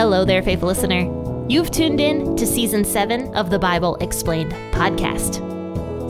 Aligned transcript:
Hello 0.00 0.24
there, 0.24 0.42
faithful 0.42 0.68
listener. 0.68 1.04
You've 1.46 1.70
tuned 1.70 2.00
in 2.00 2.34
to 2.36 2.46
season 2.46 2.86
seven 2.86 3.34
of 3.34 3.50
the 3.50 3.58
Bible 3.58 3.96
Explained 3.96 4.50
podcast. 4.72 5.42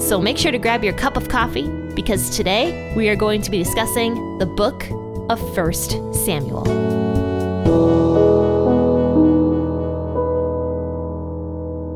So 0.00 0.20
make 0.20 0.38
sure 0.38 0.52
to 0.52 0.58
grab 0.58 0.84
your 0.84 0.92
cup 0.92 1.16
of 1.16 1.28
coffee 1.28 1.66
because 1.96 2.30
today 2.30 2.94
we 2.94 3.08
are 3.08 3.16
going 3.16 3.42
to 3.42 3.50
be 3.50 3.58
discussing 3.58 4.38
the 4.38 4.46
book 4.46 4.84
of 5.28 5.40
1 5.56 5.72
Samuel. 6.14 6.62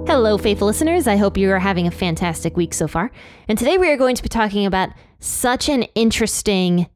Hello, 0.09 0.37
faithful 0.37 0.67
listeners. 0.67 1.07
I 1.07 1.15
hope 1.15 1.37
you 1.37 1.49
are 1.53 1.61
having 1.61 1.87
a 1.87 1.93
fantastic 1.93 2.57
week 2.57 2.75
so 2.75 2.89
far. 2.89 3.13
And 3.47 3.57
today 3.57 3.79
we 3.79 3.89
are 3.89 3.97
going 3.97 4.17
to 4.17 4.23
be 4.25 4.29
talking 4.29 4.67
about 4.67 4.89
such 5.21 5.69
an 5.69 5.85
interesting 5.95 6.89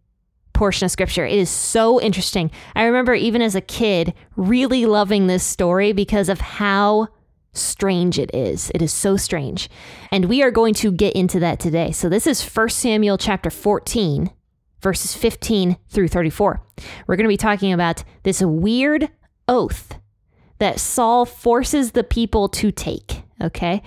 portion 0.59 0.85
of 0.85 0.91
scripture. 0.91 1.25
It 1.25 1.39
is 1.39 1.49
so 1.49 2.01
interesting. 2.01 2.51
I 2.75 2.83
remember 2.83 3.15
even 3.15 3.41
as 3.41 3.55
a 3.55 3.61
kid 3.61 4.13
really 4.35 4.87
loving 4.87 5.29
this 5.29 5.45
story 5.45 5.93
because 5.93 6.29
of 6.29 6.41
how 6.41 7.09
strange 7.53 8.19
it 8.19 8.35
is. 8.35 8.73
It 8.75 8.83
is 8.83 8.93
so 8.93 9.17
strange. 9.17 9.71
And 10.11 10.25
we 10.25 10.43
are 10.43 10.51
going 10.51 10.75
to 10.75 10.91
get 10.91 11.15
into 11.15 11.39
that 11.39 11.61
today. 11.61 11.93
So 11.93 12.09
this 12.09 12.27
is 12.27 12.43
1 12.45 12.71
Samuel 12.71 13.19
chapter 13.19 13.51
14, 13.51 14.33
verses 14.83 15.15
15 15.15 15.77
through 15.89 16.09
34. 16.09 16.61
We're 17.07 17.17
going 17.17 17.25
to 17.25 17.29
be 17.29 17.37
talking 17.37 17.73
about 17.73 18.03
this 18.25 18.43
weird 18.43 19.09
oath 19.47 19.95
that 20.59 20.81
Saul 20.81 21.25
forces 21.25 21.93
the 21.93 22.03
people 22.03 22.49
to 22.49 22.73
take, 22.73 23.23
okay? 23.41 23.81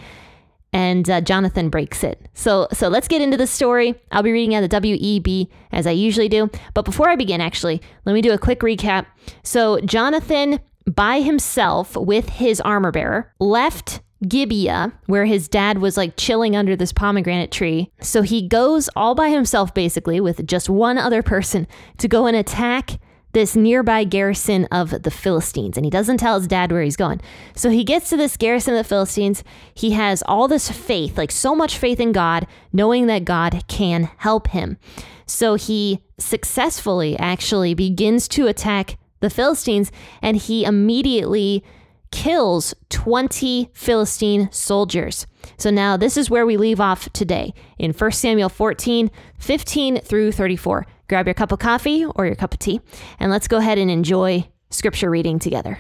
And 0.74 1.10
uh, 1.10 1.22
Jonathan 1.22 1.70
breaks 1.70 2.04
it. 2.04 2.28
So 2.34 2.68
so 2.72 2.88
let's 2.88 3.08
get 3.08 3.22
into 3.22 3.38
the 3.38 3.48
story. 3.48 3.96
I'll 4.12 4.24
be 4.24 4.32
reading 4.32 4.56
out 4.56 4.62
the 4.62 4.70
WEB 4.70 5.50
as 5.72 5.88
I 5.88 5.92
usually 5.92 6.30
do. 6.30 6.50
But 6.74 6.86
before 6.86 7.10
I 7.10 7.16
begin, 7.16 7.42
actually, 7.42 7.82
let 8.06 8.14
me 8.14 8.22
do 8.22 8.32
a 8.32 8.38
quick 8.38 8.62
recap. 8.62 9.06
So 9.44 9.80
Jonathan, 9.82 10.60
by 10.86 11.22
himself 11.22 11.96
with 11.96 12.30
his 12.30 12.62
armor 12.62 12.92
bearer, 12.92 13.34
left 13.40 14.02
Gibeah, 14.28 14.94
where 15.08 15.26
his 15.26 15.48
dad 15.48 15.80
was 15.80 15.98
like 15.98 16.16
chilling 16.16 16.56
under 16.56 16.76
this 16.76 16.94
pomegranate 16.94 17.52
tree. 17.52 17.92
So 18.02 18.22
he 18.22 18.48
goes 18.48 18.90
all 18.96 19.16
by 19.16 19.30
himself, 19.30 19.74
basically, 19.74 20.22
with 20.22 20.46
just 20.46 20.70
one 20.70 20.98
other 20.98 21.24
person 21.24 21.68
to 21.98 22.08
go 22.08 22.28
and 22.28 22.38
attack 22.38 23.00
this 23.34 23.56
nearby 23.56 24.04
garrison 24.04 24.66
of 24.72 25.04
the 25.04 25.12
Philistines, 25.12 25.78
and 25.78 25.86
he 25.86 25.90
doesn't 25.90 26.18
tell 26.18 26.38
his 26.38 26.48
dad 26.48 26.72
where 26.72 26.84
he's 26.84 26.98
going. 26.98 27.22
So 27.56 27.70
he 27.70 27.84
gets 27.84 28.10
to 28.10 28.18
this 28.18 28.38
garrison 28.38 28.74
of 28.74 28.80
the 28.80 28.90
Philistines. 28.90 29.44
He 29.74 29.92
has 29.92 30.24
all 30.26 30.48
this 30.48 30.70
faith, 30.70 31.18
like 31.18 31.32
so 31.32 31.56
much 31.56 31.78
faith 31.78 32.00
in 32.00 32.12
God, 32.12 32.48
knowing 32.74 33.08
that 33.08 33.26
God 33.26 33.64
can 33.68 34.10
help 34.18 34.48
him. 34.50 34.78
So 35.26 35.56
he 35.56 36.02
successfully 36.18 37.18
actually 37.18 37.74
begins 37.74 38.28
to 38.30 38.48
attack 38.48 38.98
the 39.22 39.30
Philistines, 39.30 39.92
and 40.22 40.36
he 40.38 40.66
immediately 40.66 41.64
kills 42.12 42.74
20 42.90 43.70
Philistine 43.74 44.52
soldiers. 44.52 45.26
So 45.58 45.70
now 45.70 45.96
this 45.96 46.18
is 46.18 46.30
where 46.30 46.46
we 46.46 46.58
leave 46.58 46.82
off 46.82 47.10
today 47.14 47.54
in 47.80 47.94
1 47.94 48.12
Samuel 48.12 48.50
14, 48.50 49.10
15 49.38 50.02
through 50.02 50.34
34 50.34 50.86
grab 51.12 51.28
your 51.28 51.34
cup 51.34 51.52
of 51.52 51.60
coffee 51.60 52.06
or 52.16 52.26
your 52.26 52.36
cup 52.36 52.54
of 52.54 52.60
tea, 52.60 52.80
and 53.20 53.30
let's 53.30 53.50
go 53.50 53.58
ahead 53.58 53.78
and 53.78 53.92
enjoy 53.92 54.48
scripture 54.70 55.10
reading 55.10 55.40
together. 55.40 55.78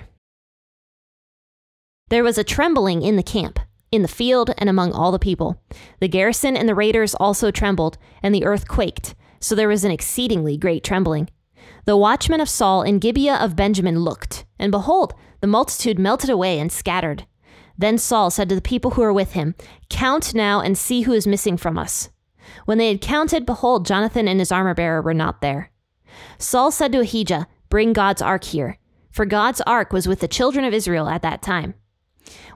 There 2.09 2.25
was 2.25 2.38
a 2.38 2.43
trembling 2.43 3.01
in 3.01 3.15
the 3.15 3.23
camp, 3.23 3.57
in 3.93 4.01
the 4.01 4.09
field, 4.09 4.53
and 4.57 4.69
among 4.69 4.91
all 4.91 5.13
the 5.13 5.19
people. 5.19 5.63
The 6.01 6.09
garrison 6.09 6.57
and 6.57 6.67
the 6.67 6.75
raiders 6.75 7.15
also 7.15 7.49
trembled, 7.49 7.97
and 8.21 8.35
the 8.35 8.43
earth 8.43 8.67
quaked, 8.67 9.15
so 9.39 9.55
there 9.55 9.69
was 9.69 9.85
an 9.85 9.91
exceedingly 9.91 10.57
great 10.57 10.83
trembling. 10.83 11.29
The 11.85 11.95
watchmen 11.95 12.41
of 12.41 12.49
Saul 12.49 12.81
in 12.81 12.99
Gibeah 12.99 13.38
of 13.38 13.55
Benjamin 13.55 13.99
looked, 13.99 14.45
and 14.59 14.69
behold, 14.69 15.13
the 15.39 15.47
multitude 15.47 15.97
melted 15.97 16.29
away 16.29 16.59
and 16.59 16.69
scattered. 16.69 17.25
Then 17.77 17.97
Saul 17.97 18.31
said 18.31 18.50
to 18.50 18.56
the 18.56 18.61
people 18.61 18.91
who 18.91 19.01
were 19.01 19.13
with 19.13 19.31
him, 19.31 19.56
Count 19.89 20.35
now 20.35 20.59
and 20.59 20.77
see 20.77 21.03
who 21.03 21.13
is 21.13 21.25
missing 21.25 21.56
from 21.56 21.77
us. 21.77 22.09
When 22.66 22.78
they 22.78 22.90
had 22.90 23.02
counted, 23.02 23.46
behold, 23.46 23.85
Jonathan 23.85 24.28
and 24.28 24.40
his 24.40 24.52
armor 24.52 24.74
bearer 24.74 25.02
were 25.02 25.13
not 25.13 25.41
there. 25.41 25.72
Saul 26.38 26.72
said 26.72 26.91
to 26.91 27.00
Ahijah, 27.00 27.47
Bring 27.69 27.94
God's 27.94 28.22
ark 28.22 28.44
here, 28.44 28.78
for 29.12 29.25
God's 29.25 29.62
ark 29.62 29.94
was 29.94 30.07
with 30.07 30.19
the 30.19 30.28
children 30.28 30.66
of 30.66 30.74
Israel 30.74 31.07
at 31.07 31.22
that 31.22 31.41
time. 31.41 31.74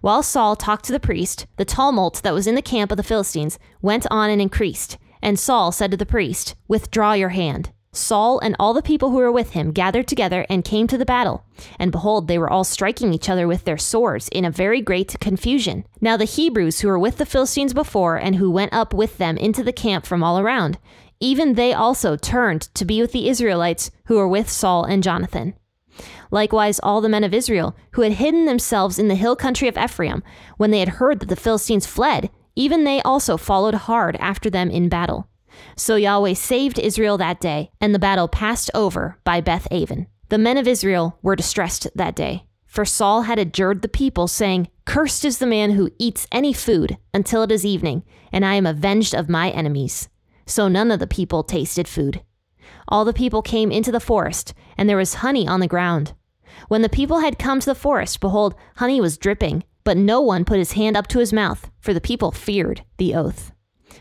While 0.01 0.23
Saul 0.23 0.55
talked 0.55 0.85
to 0.85 0.91
the 0.91 0.99
priest, 0.99 1.47
the 1.57 1.65
tumult 1.65 2.21
that 2.23 2.33
was 2.33 2.47
in 2.47 2.55
the 2.55 2.61
camp 2.61 2.91
of 2.91 2.97
the 2.97 3.03
Philistines 3.03 3.57
went 3.81 4.05
on 4.11 4.29
and 4.29 4.41
increased. 4.41 4.97
And 5.21 5.39
Saul 5.39 5.71
said 5.71 5.91
to 5.91 5.97
the 5.97 6.05
priest, 6.05 6.55
Withdraw 6.67 7.13
your 7.13 7.29
hand. 7.29 7.71
Saul 7.95 8.39
and 8.39 8.55
all 8.59 8.73
the 8.73 8.81
people 8.81 9.09
who 9.09 9.17
were 9.17 9.31
with 9.31 9.51
him 9.51 9.71
gathered 9.71 10.07
together 10.07 10.45
and 10.49 10.63
came 10.63 10.87
to 10.87 10.97
the 10.97 11.05
battle. 11.05 11.45
And 11.79 11.91
behold, 11.91 12.27
they 12.27 12.37
were 12.37 12.49
all 12.49 12.63
striking 12.63 13.13
each 13.13 13.29
other 13.29 13.47
with 13.47 13.63
their 13.63 13.77
swords 13.77 14.27
in 14.29 14.45
a 14.45 14.51
very 14.51 14.81
great 14.81 15.19
confusion. 15.19 15.85
Now 16.01 16.17
the 16.17 16.25
Hebrews 16.25 16.81
who 16.81 16.87
were 16.87 16.99
with 16.99 17.17
the 17.17 17.25
Philistines 17.25 17.73
before 17.73 18.17
and 18.17 18.35
who 18.35 18.51
went 18.51 18.73
up 18.73 18.93
with 18.93 19.17
them 19.17 19.37
into 19.37 19.63
the 19.63 19.73
camp 19.73 20.05
from 20.05 20.23
all 20.23 20.39
around, 20.39 20.77
even 21.19 21.53
they 21.53 21.73
also 21.73 22.17
turned 22.17 22.63
to 22.73 22.85
be 22.85 23.01
with 23.01 23.11
the 23.11 23.29
Israelites 23.29 23.91
who 24.05 24.15
were 24.15 24.27
with 24.27 24.49
Saul 24.49 24.83
and 24.83 25.01
Jonathan. 25.01 25.53
Likewise, 26.31 26.79
all 26.83 26.99
the 26.99 27.09
men 27.09 27.23
of 27.23 27.33
Israel 27.33 27.75
who 27.91 28.01
had 28.01 28.13
hidden 28.13 28.45
themselves 28.45 28.99
in 28.99 29.07
the 29.07 29.15
hill 29.15 29.35
country 29.35 29.67
of 29.67 29.77
Ephraim, 29.77 30.23
when 30.57 30.71
they 30.71 30.79
had 30.79 30.89
heard 30.89 31.19
that 31.21 31.29
the 31.29 31.35
Philistines 31.35 31.85
fled, 31.85 32.29
even 32.55 32.83
they 32.83 33.01
also 33.01 33.37
followed 33.37 33.73
hard 33.73 34.15
after 34.17 34.49
them 34.49 34.69
in 34.69 34.89
battle. 34.89 35.29
So 35.75 35.95
Yahweh 35.95 36.33
saved 36.33 36.79
Israel 36.79 37.17
that 37.17 37.39
day, 37.39 37.71
and 37.81 37.93
the 37.93 37.99
battle 37.99 38.27
passed 38.27 38.71
over 38.73 39.19
by 39.23 39.41
Beth 39.41 39.67
Aven. 39.71 40.07
The 40.29 40.37
men 40.37 40.57
of 40.57 40.67
Israel 40.67 41.19
were 41.21 41.35
distressed 41.35 41.87
that 41.95 42.15
day, 42.15 42.45
for 42.65 42.85
Saul 42.85 43.23
had 43.23 43.39
adjured 43.39 43.81
the 43.81 43.87
people, 43.87 44.27
saying, 44.27 44.69
Cursed 44.85 45.25
is 45.25 45.37
the 45.37 45.45
man 45.45 45.71
who 45.71 45.91
eats 45.97 46.27
any 46.31 46.53
food 46.53 46.97
until 47.13 47.43
it 47.43 47.51
is 47.51 47.65
evening, 47.65 48.03
and 48.31 48.45
I 48.45 48.55
am 48.55 48.65
avenged 48.65 49.13
of 49.13 49.29
my 49.29 49.49
enemies. 49.51 50.09
So 50.45 50.67
none 50.67 50.91
of 50.91 50.99
the 50.99 51.07
people 51.07 51.43
tasted 51.43 51.87
food. 51.87 52.21
All 52.87 53.05
the 53.05 53.13
people 53.13 53.41
came 53.41 53.71
into 53.71 53.91
the 53.91 53.99
forest, 53.99 54.53
and 54.77 54.87
there 54.89 54.97
was 54.97 55.15
honey 55.15 55.47
on 55.47 55.59
the 55.59 55.67
ground. 55.67 56.13
When 56.67 56.81
the 56.81 56.89
people 56.89 57.19
had 57.19 57.39
come 57.39 57.59
to 57.59 57.65
the 57.65 57.75
forest, 57.75 58.19
behold, 58.19 58.55
honey 58.77 59.01
was 59.01 59.17
dripping, 59.17 59.63
but 59.83 59.97
no 59.97 60.21
one 60.21 60.45
put 60.45 60.59
his 60.59 60.73
hand 60.73 60.97
up 60.97 61.07
to 61.07 61.19
his 61.19 61.33
mouth, 61.33 61.69
for 61.79 61.93
the 61.93 62.01
people 62.01 62.31
feared 62.31 62.83
the 62.97 63.15
oath. 63.15 63.51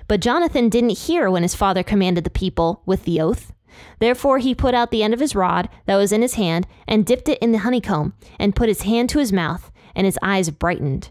But 0.07 0.21
Jonathan 0.21 0.69
didn't 0.69 0.99
hear 0.99 1.31
when 1.31 1.43
his 1.43 1.55
father 1.55 1.83
commanded 1.83 2.25
the 2.25 2.31
people 2.31 2.83
with 2.87 3.05
the 3.05 3.21
oath. 3.21 3.53
Therefore 3.99 4.39
he 4.39 4.55
put 4.55 4.75
out 4.75 4.91
the 4.91 5.03
end 5.03 5.15
of 5.15 5.21
his 5.21 5.35
rod 5.35 5.69
that 5.87 5.97
was 5.97 6.13
in 6.13 6.23
his 6.23 6.35
hand, 6.35 6.67
and 6.87 7.07
dipped 7.07 7.29
it 7.29 7.39
in 7.39 7.53
the 7.53 7.59
honeycomb, 7.59 8.15
and 8.39 8.55
put 8.55 8.69
his 8.69 8.83
hand 8.83 9.09
to 9.11 9.19
his 9.19 9.33
mouth, 9.33 9.73
and 9.95 10.05
his 10.05 10.19
eyes 10.23 10.51
brightened. 10.51 11.11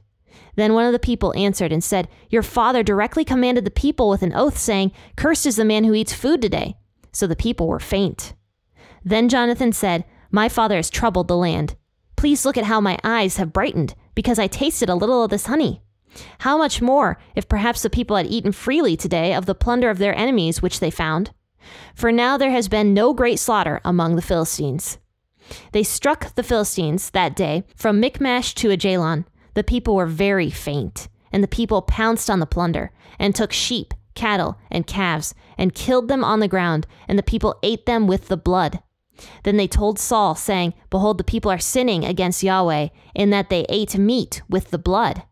Then 0.56 0.74
one 0.74 0.86
of 0.86 0.92
the 0.92 1.00
people 1.00 1.34
answered 1.36 1.72
and 1.72 1.84
said, 1.84 2.08
Your 2.30 2.44
father 2.44 2.84
directly 2.84 3.26
commanded 3.26 3.66
the 3.66 3.72
people 3.72 4.10
with 4.10 4.22
an 4.22 4.34
oath, 4.34 4.58
saying, 4.58 4.92
Cursed 5.16 5.46
is 5.46 5.56
the 5.56 5.66
man 5.66 5.84
who 5.84 5.94
eats 5.94 6.14
food 6.14 6.42
today. 6.42 6.78
So 7.12 7.28
the 7.28 7.36
people 7.36 7.68
were 7.68 7.80
faint. 7.80 8.34
Then 9.04 9.30
Jonathan 9.30 9.74
said, 9.74 10.06
My 10.32 10.50
father 10.50 10.76
has 10.76 10.90
troubled 10.90 11.28
the 11.28 11.38
land. 11.38 11.76
Please 12.16 12.46
look 12.46 12.58
at 12.58 12.66
how 12.66 12.80
my 12.80 12.98
eyes 13.04 13.38
have 13.38 13.54
brightened, 13.54 13.96
because 14.16 14.40
I 14.40 14.48
tasted 14.48 14.90
a 14.90 14.96
little 14.96 15.24
of 15.24 15.30
this 15.30 15.48
honey. 15.48 15.82
How 16.40 16.58
much 16.58 16.82
more 16.82 17.18
if 17.36 17.50
perhaps 17.50 17.82
the 17.82 17.90
people 17.90 18.16
had 18.16 18.28
eaten 18.28 18.52
freely 18.52 18.96
today 18.96 19.34
of 19.34 19.46
the 19.46 19.56
plunder 19.56 19.90
of 19.90 19.98
their 19.98 20.16
enemies 20.16 20.62
which 20.62 20.80
they 20.80 20.92
found? 20.92 21.32
For 21.96 22.12
now 22.12 22.38
there 22.38 22.52
has 22.52 22.68
been 22.68 22.94
no 22.94 23.14
great 23.14 23.40
slaughter 23.40 23.80
among 23.86 24.16
the 24.16 24.22
Philistines. 24.22 24.98
They 25.72 25.84
struck 25.84 26.36
the 26.36 26.44
Philistines 26.44 27.10
that 27.12 27.36
day 27.36 27.64
from 27.76 28.00
Michmash 28.00 28.54
to 28.56 28.70
Ajalon. 28.72 29.26
The 29.54 29.64
people 29.64 29.96
were 29.96 30.06
very 30.06 30.50
faint, 30.50 31.08
and 31.32 31.44
the 31.44 31.48
people 31.48 31.82
pounced 31.82 32.30
on 32.30 32.40
the 32.40 32.46
plunder, 32.46 32.92
and 33.20 33.36
took 33.36 33.52
sheep, 33.52 33.94
cattle, 34.16 34.58
and 34.72 34.88
calves, 34.88 35.34
and 35.58 35.76
killed 35.76 36.08
them 36.08 36.24
on 36.24 36.40
the 36.40 36.48
ground, 36.48 36.88
and 37.08 37.18
the 37.18 37.24
people 37.24 37.60
ate 37.64 37.86
them 37.86 38.08
with 38.08 38.28
the 38.28 38.38
blood. 38.38 38.82
Then 39.44 39.58
they 39.58 39.68
told 39.68 40.00
Saul, 40.00 40.36
saying, 40.36 40.74
Behold, 40.90 41.18
the 41.18 41.24
people 41.24 41.52
are 41.52 41.60
sinning 41.60 42.04
against 42.04 42.44
Yahweh, 42.44 42.88
in 43.14 43.30
that 43.30 43.50
they 43.50 43.66
ate 43.70 43.98
meat 43.98 44.42
with 44.50 44.72
the 44.72 44.78
blood. 44.78 45.24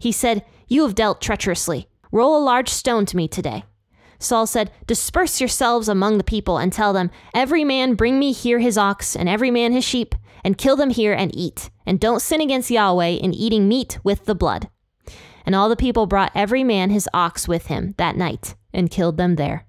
He 0.00 0.10
said, 0.10 0.44
You 0.66 0.82
have 0.82 0.96
dealt 0.96 1.20
treacherously. 1.20 1.86
Roll 2.10 2.36
a 2.36 2.42
large 2.42 2.70
stone 2.70 3.06
to 3.06 3.16
me 3.16 3.28
today. 3.28 3.64
Saul 4.18 4.46
said, 4.46 4.72
Disperse 4.86 5.40
yourselves 5.40 5.88
among 5.88 6.18
the 6.18 6.24
people 6.24 6.58
and 6.58 6.72
tell 6.72 6.92
them, 6.92 7.10
Every 7.34 7.62
man 7.64 7.94
bring 7.94 8.18
me 8.18 8.32
here 8.32 8.58
his 8.58 8.76
ox, 8.76 9.14
and 9.14 9.28
every 9.28 9.50
man 9.50 9.72
his 9.72 9.84
sheep, 9.84 10.14
and 10.42 10.58
kill 10.58 10.74
them 10.74 10.90
here 10.90 11.12
and 11.12 11.30
eat. 11.36 11.70
And 11.86 12.00
don't 12.00 12.22
sin 12.22 12.40
against 12.40 12.70
Yahweh 12.70 13.18
in 13.20 13.34
eating 13.34 13.68
meat 13.68 13.98
with 14.02 14.24
the 14.24 14.34
blood. 14.34 14.68
And 15.44 15.54
all 15.54 15.68
the 15.68 15.76
people 15.76 16.06
brought 16.06 16.32
every 16.34 16.64
man 16.64 16.90
his 16.90 17.08
ox 17.14 17.46
with 17.46 17.66
him 17.66 17.94
that 17.98 18.16
night, 18.16 18.56
and 18.72 18.90
killed 18.90 19.18
them 19.18 19.36
there. 19.36 19.66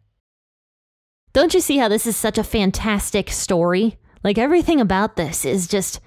Don't 1.33 1.53
you 1.53 1.61
see 1.61 1.77
how 1.77 1.87
this 1.87 2.05
is 2.05 2.15
such 2.15 2.37
a 2.37 2.43
fantastic 2.43 3.29
story? 3.29 3.97
Like 4.23 4.37
everything 4.37 4.81
about 4.81 5.15
this 5.15 5.45
is 5.45 5.67
just 5.67 5.99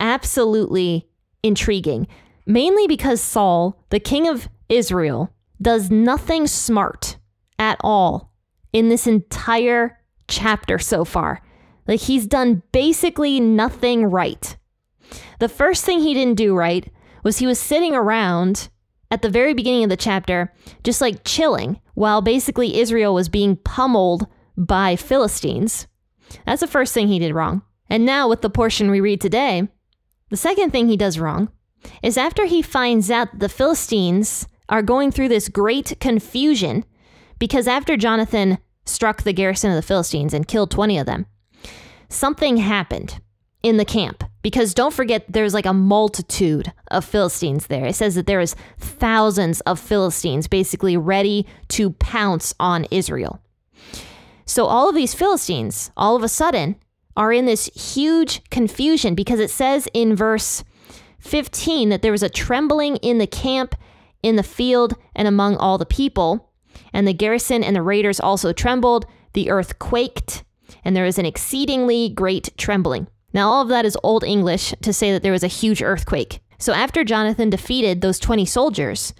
absolutely 0.00 1.08
intriguing 1.42 2.06
mainly 2.46 2.86
because 2.86 3.20
Saul, 3.20 3.84
the 3.90 4.00
king 4.00 4.28
of 4.28 4.48
Israel, 4.68 5.34
does 5.60 5.90
nothing 5.90 6.46
smart 6.46 7.16
at 7.58 7.78
all 7.80 8.32
in 8.72 8.88
this 8.88 9.06
entire 9.06 9.98
chapter 10.28 10.78
so 10.78 11.04
far. 11.04 11.40
Like 11.86 12.00
he's 12.00 12.26
done 12.26 12.62
basically 12.72 13.40
nothing 13.40 14.06
right. 14.06 14.56
The 15.38 15.48
first 15.48 15.84
thing 15.84 16.00
he 16.00 16.14
didn't 16.14 16.38
do 16.38 16.54
right 16.54 16.90
was 17.22 17.38
he 17.38 17.46
was 17.46 17.58
sitting 17.58 17.94
around 17.94 18.68
at 19.10 19.22
the 19.22 19.30
very 19.30 19.52
beginning 19.52 19.84
of 19.84 19.90
the 19.90 19.96
chapter, 19.96 20.52
just 20.84 21.00
like 21.00 21.24
chilling, 21.24 21.80
while 21.94 22.22
basically 22.22 22.80
Israel 22.80 23.12
was 23.14 23.28
being 23.28 23.56
pummeled 23.56 24.26
by 24.56 24.96
Philistines. 24.96 25.86
That's 26.46 26.60
the 26.60 26.66
first 26.66 26.94
thing 26.94 27.08
he 27.08 27.18
did 27.18 27.34
wrong. 27.34 27.62
And 27.90 28.06
now, 28.06 28.26
with 28.26 28.40
the 28.40 28.48
portion 28.48 28.90
we 28.90 29.00
read 29.00 29.20
today, 29.20 29.68
the 30.30 30.36
second 30.36 30.70
thing 30.70 30.88
he 30.88 30.96
does 30.96 31.18
wrong 31.18 31.50
is 32.02 32.16
after 32.16 32.46
he 32.46 32.62
finds 32.62 33.10
out 33.10 33.38
the 33.38 33.48
Philistines 33.48 34.46
are 34.68 34.82
going 34.82 35.10
through 35.10 35.28
this 35.28 35.48
great 35.48 35.98
confusion 36.00 36.84
because 37.38 37.66
after 37.66 37.96
Jonathan 37.96 38.58
struck 38.84 39.22
the 39.22 39.32
garrison 39.32 39.70
of 39.70 39.76
the 39.76 39.82
Philistines 39.82 40.34
and 40.34 40.48
killed 40.48 40.70
20 40.70 40.98
of 40.98 41.06
them, 41.06 41.26
something 42.08 42.58
happened 42.58 43.20
in 43.62 43.76
the 43.76 43.84
camp 43.84 44.24
because 44.42 44.74
don't 44.74 44.94
forget 44.94 45.24
there's 45.28 45.54
like 45.54 45.66
a 45.66 45.72
multitude 45.72 46.72
of 46.90 47.04
Philistines 47.04 47.68
there. 47.68 47.86
It 47.86 47.94
says 47.94 48.14
that 48.16 48.26
there 48.26 48.40
is 48.40 48.56
thousands 48.78 49.60
of 49.62 49.78
Philistines 49.78 50.48
basically 50.48 50.96
ready 50.96 51.46
to 51.68 51.90
pounce 51.90 52.54
on 52.58 52.86
Israel. 52.90 53.40
So 54.46 54.66
all 54.66 54.88
of 54.88 54.94
these 54.94 55.14
Philistines 55.14 55.90
all 55.96 56.16
of 56.16 56.22
a 56.22 56.28
sudden 56.28 56.76
are 57.16 57.32
in 57.32 57.46
this 57.46 57.66
huge 57.66 58.42
confusion 58.50 59.14
because 59.14 59.38
it 59.38 59.50
says 59.50 59.88
in 59.94 60.16
verse 60.16 60.64
15 61.22 61.88
that 61.88 62.02
there 62.02 62.12
was 62.12 62.22
a 62.22 62.28
trembling 62.28 62.96
in 62.96 63.18
the 63.18 63.26
camp, 63.26 63.74
in 64.22 64.36
the 64.36 64.42
field, 64.42 64.94
and 65.14 65.26
among 65.26 65.56
all 65.56 65.78
the 65.78 65.86
people. 65.86 66.52
And 66.92 67.06
the 67.06 67.14
garrison 67.14 67.62
and 67.64 67.74
the 67.74 67.82
raiders 67.82 68.20
also 68.20 68.52
trembled. 68.52 69.06
The 69.32 69.50
earth 69.50 69.78
quaked, 69.78 70.44
and 70.84 70.94
there 70.94 71.04
was 71.04 71.18
an 71.18 71.26
exceedingly 71.26 72.10
great 72.10 72.50
trembling. 72.58 73.06
Now, 73.32 73.48
all 73.48 73.62
of 73.62 73.68
that 73.68 73.86
is 73.86 73.96
Old 74.02 74.24
English 74.24 74.74
to 74.82 74.92
say 74.92 75.12
that 75.12 75.22
there 75.22 75.32
was 75.32 75.44
a 75.44 75.48
huge 75.48 75.82
earthquake. 75.82 76.40
So, 76.58 76.72
after 76.72 77.02
Jonathan 77.02 77.50
defeated 77.50 78.00
those 78.00 78.18
20 78.18 78.44
soldiers, 78.44 79.14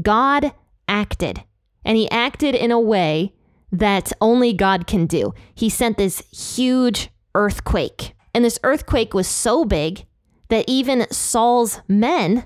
God 0.00 0.52
acted. 0.88 1.44
And 1.84 1.96
he 1.96 2.10
acted 2.10 2.54
in 2.54 2.70
a 2.70 2.80
way 2.80 3.34
that 3.70 4.12
only 4.20 4.52
God 4.52 4.86
can 4.86 5.06
do. 5.06 5.34
He 5.54 5.68
sent 5.68 5.98
this 5.98 6.20
huge 6.56 7.10
earthquake. 7.34 8.14
And 8.34 8.44
this 8.44 8.58
earthquake 8.62 9.14
was 9.14 9.28
so 9.28 9.64
big 9.64 10.06
that 10.48 10.64
even 10.68 11.06
Saul's 11.10 11.80
men 11.88 12.44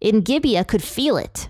in 0.00 0.20
Gibeah 0.20 0.64
could 0.64 0.82
feel 0.82 1.16
it. 1.16 1.48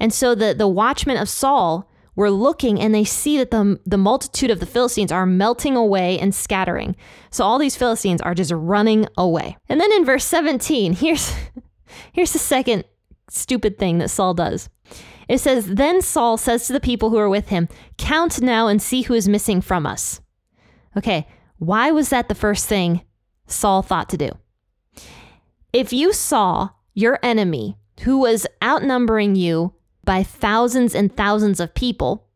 And 0.00 0.12
so 0.12 0.34
the, 0.34 0.54
the 0.54 0.68
watchmen 0.68 1.16
of 1.16 1.28
Saul 1.28 1.90
were 2.16 2.30
looking 2.30 2.80
and 2.80 2.94
they 2.94 3.04
see 3.04 3.38
that 3.38 3.50
the, 3.50 3.80
the 3.84 3.98
multitude 3.98 4.50
of 4.50 4.60
the 4.60 4.66
Philistines 4.66 5.10
are 5.10 5.26
melting 5.26 5.76
away 5.76 6.18
and 6.18 6.34
scattering. 6.34 6.94
So 7.30 7.44
all 7.44 7.58
these 7.58 7.76
Philistines 7.76 8.20
are 8.20 8.34
just 8.34 8.52
running 8.52 9.06
away. 9.16 9.56
And 9.68 9.80
then 9.80 9.92
in 9.92 10.04
verse 10.04 10.24
17, 10.24 10.92
here's, 10.94 11.34
here's 12.12 12.32
the 12.32 12.38
second 12.38 12.84
stupid 13.28 13.78
thing 13.78 13.98
that 13.98 14.10
Saul 14.10 14.34
does. 14.34 14.68
It 15.28 15.38
says, 15.38 15.66
Then 15.66 16.02
Saul 16.02 16.36
says 16.36 16.66
to 16.66 16.72
the 16.72 16.80
people 16.80 17.10
who 17.10 17.18
are 17.18 17.28
with 17.28 17.48
him, 17.48 17.68
Count 17.96 18.42
now 18.42 18.68
and 18.68 18.80
see 18.80 19.02
who 19.02 19.14
is 19.14 19.28
missing 19.28 19.60
from 19.60 19.86
us. 19.86 20.20
Okay, 20.96 21.26
why 21.58 21.90
was 21.90 22.10
that 22.10 22.28
the 22.28 22.34
first 22.34 22.66
thing 22.66 23.02
Saul 23.46 23.82
thought 23.82 24.08
to 24.10 24.16
do? 24.16 24.30
If 25.74 25.92
you 25.92 26.12
saw 26.12 26.68
your 26.94 27.18
enemy 27.20 27.76
who 28.02 28.18
was 28.18 28.46
outnumbering 28.62 29.34
you 29.34 29.74
by 30.04 30.22
thousands 30.22 30.94
and 30.94 31.14
thousands 31.14 31.58
of 31.58 31.74
people, 31.74 32.28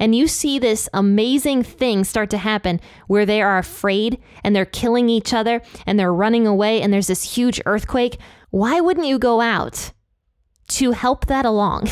and 0.00 0.16
you 0.16 0.26
see 0.26 0.58
this 0.58 0.88
amazing 0.92 1.62
thing 1.62 2.02
start 2.02 2.28
to 2.30 2.38
happen 2.38 2.80
where 3.06 3.24
they 3.24 3.40
are 3.40 3.58
afraid 3.58 4.20
and 4.42 4.54
they're 4.54 4.64
killing 4.64 5.08
each 5.08 5.32
other 5.32 5.62
and 5.86 5.96
they're 5.96 6.12
running 6.12 6.44
away 6.44 6.82
and 6.82 6.92
there's 6.92 7.06
this 7.06 7.36
huge 7.36 7.60
earthquake, 7.66 8.18
why 8.50 8.80
wouldn't 8.80 9.06
you 9.06 9.16
go 9.16 9.40
out 9.40 9.92
to 10.70 10.90
help 10.90 11.26
that 11.26 11.46
along? 11.46 11.88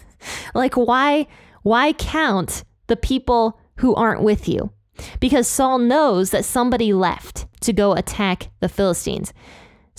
like 0.54 0.72
why 0.72 1.26
why 1.60 1.92
count 1.92 2.64
the 2.86 2.96
people 2.96 3.60
who 3.76 3.94
aren't 3.94 4.22
with 4.22 4.48
you? 4.48 4.72
Because 5.20 5.46
Saul 5.46 5.78
knows 5.78 6.30
that 6.30 6.46
somebody 6.46 6.94
left 6.94 7.46
to 7.60 7.74
go 7.74 7.92
attack 7.92 8.48
the 8.60 8.70
Philistines. 8.70 9.34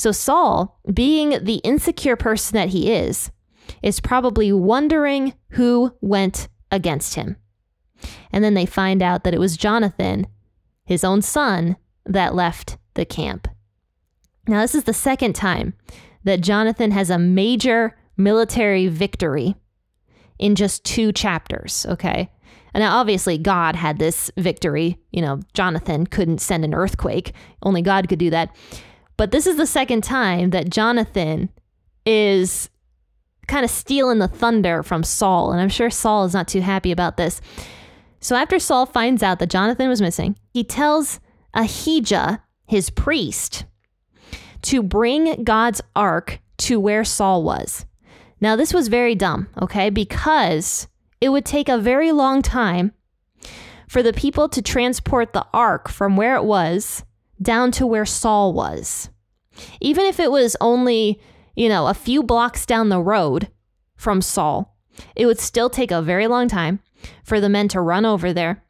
So 0.01 0.11
Saul, 0.11 0.79
being 0.91 1.43
the 1.43 1.61
insecure 1.63 2.15
person 2.15 2.55
that 2.55 2.69
he 2.69 2.91
is, 2.91 3.29
is 3.83 3.99
probably 3.99 4.51
wondering 4.51 5.35
who 5.49 5.95
went 6.01 6.47
against 6.71 7.13
him. 7.13 7.35
And 8.31 8.43
then 8.43 8.55
they 8.55 8.65
find 8.65 9.03
out 9.03 9.23
that 9.23 9.35
it 9.35 9.39
was 9.39 9.55
Jonathan, 9.55 10.25
his 10.85 11.03
own 11.03 11.21
son, 11.21 11.77
that 12.03 12.33
left 12.33 12.79
the 12.95 13.05
camp. 13.05 13.47
Now, 14.47 14.61
this 14.61 14.73
is 14.73 14.85
the 14.85 14.91
second 14.91 15.35
time 15.35 15.75
that 16.23 16.41
Jonathan 16.41 16.89
has 16.89 17.11
a 17.11 17.19
major 17.19 17.95
military 18.17 18.87
victory 18.87 19.53
in 20.39 20.55
just 20.55 20.83
two 20.83 21.11
chapters, 21.11 21.85
okay? 21.87 22.31
And 22.73 22.81
now, 22.81 22.97
obviously, 22.97 23.37
God 23.37 23.75
had 23.75 23.99
this 23.99 24.31
victory. 24.35 24.97
You 25.11 25.21
know, 25.21 25.41
Jonathan 25.53 26.07
couldn't 26.07 26.41
send 26.41 26.65
an 26.65 26.73
earthquake, 26.73 27.33
only 27.61 27.83
God 27.83 28.09
could 28.09 28.17
do 28.17 28.31
that. 28.31 28.55
But 29.21 29.29
this 29.29 29.45
is 29.45 29.55
the 29.55 29.67
second 29.67 30.03
time 30.03 30.49
that 30.49 30.71
Jonathan 30.71 31.49
is 32.07 32.71
kind 33.45 33.63
of 33.63 33.69
stealing 33.69 34.17
the 34.17 34.27
thunder 34.27 34.81
from 34.81 35.03
Saul. 35.03 35.51
And 35.51 35.61
I'm 35.61 35.69
sure 35.69 35.91
Saul 35.91 36.25
is 36.25 36.33
not 36.33 36.47
too 36.47 36.61
happy 36.61 36.91
about 36.91 37.17
this. 37.17 37.39
So 38.19 38.35
after 38.35 38.57
Saul 38.57 38.87
finds 38.87 39.21
out 39.21 39.37
that 39.37 39.51
Jonathan 39.51 39.89
was 39.89 40.01
missing, 40.01 40.37
he 40.49 40.63
tells 40.63 41.19
Ahijah, 41.53 42.41
his 42.65 42.89
priest, 42.89 43.65
to 44.63 44.81
bring 44.81 45.43
God's 45.43 45.83
ark 45.95 46.39
to 46.57 46.79
where 46.79 47.03
Saul 47.03 47.43
was. 47.43 47.85
Now, 48.39 48.55
this 48.55 48.73
was 48.73 48.87
very 48.87 49.13
dumb, 49.13 49.49
okay, 49.61 49.91
because 49.91 50.87
it 51.21 51.29
would 51.29 51.45
take 51.45 51.69
a 51.69 51.77
very 51.77 52.11
long 52.11 52.41
time 52.41 52.91
for 53.87 54.01
the 54.01 54.13
people 54.13 54.49
to 54.49 54.63
transport 54.63 55.33
the 55.33 55.45
ark 55.53 55.89
from 55.89 56.17
where 56.17 56.35
it 56.35 56.43
was 56.43 57.03
down 57.41 57.71
to 57.71 57.87
where 57.87 58.05
Saul 58.05 58.53
was. 58.53 59.09
Even 59.79 60.05
if 60.05 60.19
it 60.19 60.31
was 60.31 60.55
only, 60.61 61.19
you 61.55 61.69
know, 61.69 61.87
a 61.87 61.93
few 61.93 62.23
blocks 62.23 62.65
down 62.65 62.89
the 62.89 63.01
road 63.01 63.49
from 63.95 64.21
Saul, 64.21 64.77
it 65.15 65.25
would 65.25 65.39
still 65.39 65.69
take 65.69 65.91
a 65.91 66.01
very 66.01 66.27
long 66.27 66.47
time 66.47 66.79
for 67.23 67.39
the 67.39 67.49
men 67.49 67.67
to 67.69 67.81
run 67.81 68.05
over 68.05 68.33
there, 68.33 68.63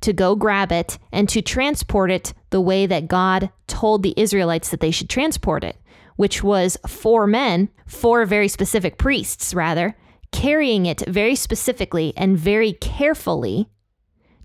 to 0.00 0.12
go 0.12 0.34
grab 0.34 0.72
it, 0.72 0.98
and 1.12 1.28
to 1.28 1.42
transport 1.42 2.10
it 2.10 2.34
the 2.50 2.60
way 2.60 2.86
that 2.86 3.08
God 3.08 3.50
told 3.66 4.02
the 4.02 4.14
Israelites 4.16 4.70
that 4.70 4.80
they 4.80 4.90
should 4.90 5.08
transport 5.08 5.64
it, 5.64 5.76
which 6.16 6.42
was 6.42 6.76
four 6.86 7.26
men, 7.26 7.68
four 7.86 8.24
very 8.26 8.48
specific 8.48 8.98
priests, 8.98 9.54
rather, 9.54 9.96
carrying 10.32 10.86
it 10.86 11.02
very 11.06 11.34
specifically 11.34 12.12
and 12.16 12.38
very 12.38 12.72
carefully 12.72 13.68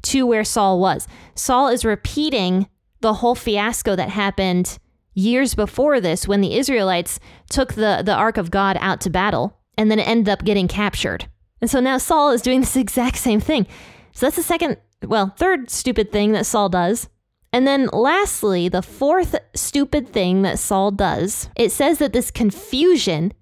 to 0.04 0.26
where 0.26 0.44
Saul 0.44 0.80
was. 0.80 1.08
Saul 1.36 1.70
is 1.70 1.84
repeating 1.84 2.68
the 3.02 3.16
whole 3.16 3.36
fiasco 3.36 3.96
that 3.96 4.10
happened 4.10 4.80
years 5.14 5.56
before 5.56 6.00
this 6.00 6.28
when 6.28 6.42
the 6.42 6.56
Israelites 6.56 7.20
took 7.50 7.74
the, 7.74 8.02
the 8.06 8.14
Ark 8.14 8.38
of 8.38 8.52
God 8.52 8.78
out 8.80 9.02
to 9.02 9.10
battle 9.10 9.58
and 9.78 9.90
then 9.90 10.00
it 10.00 10.08
ended 10.08 10.30
up 10.30 10.44
getting 10.44 10.68
captured. 10.68 11.28
And 11.62 11.70
so 11.70 11.80
now 11.80 11.98
Saul 11.98 12.32
is 12.32 12.42
doing 12.42 12.60
this 12.62 12.76
exact 12.76 13.18
same 13.18 13.40
thing. 13.40 13.68
So 14.14 14.26
that's 14.26 14.36
the 14.36 14.44
second, 14.44 14.78
well, 15.04 15.34
third 15.38 15.70
stupid 15.70 16.12
thing 16.12 16.32
that 16.32 16.46
Saul 16.46 16.70
does. 16.70 17.10
And 17.54 17.66
then 17.66 17.90
lastly, 17.94 18.70
the 18.70 18.82
fourth 18.82 19.36
stupid 19.56 20.10
thing 20.10 20.42
that 20.42 20.60
Saul 20.60 20.92
does, 20.92 21.50
it 21.56 21.72
says 21.72 22.00
that 22.00 22.14
this 22.14 22.30
confusion 22.30 23.34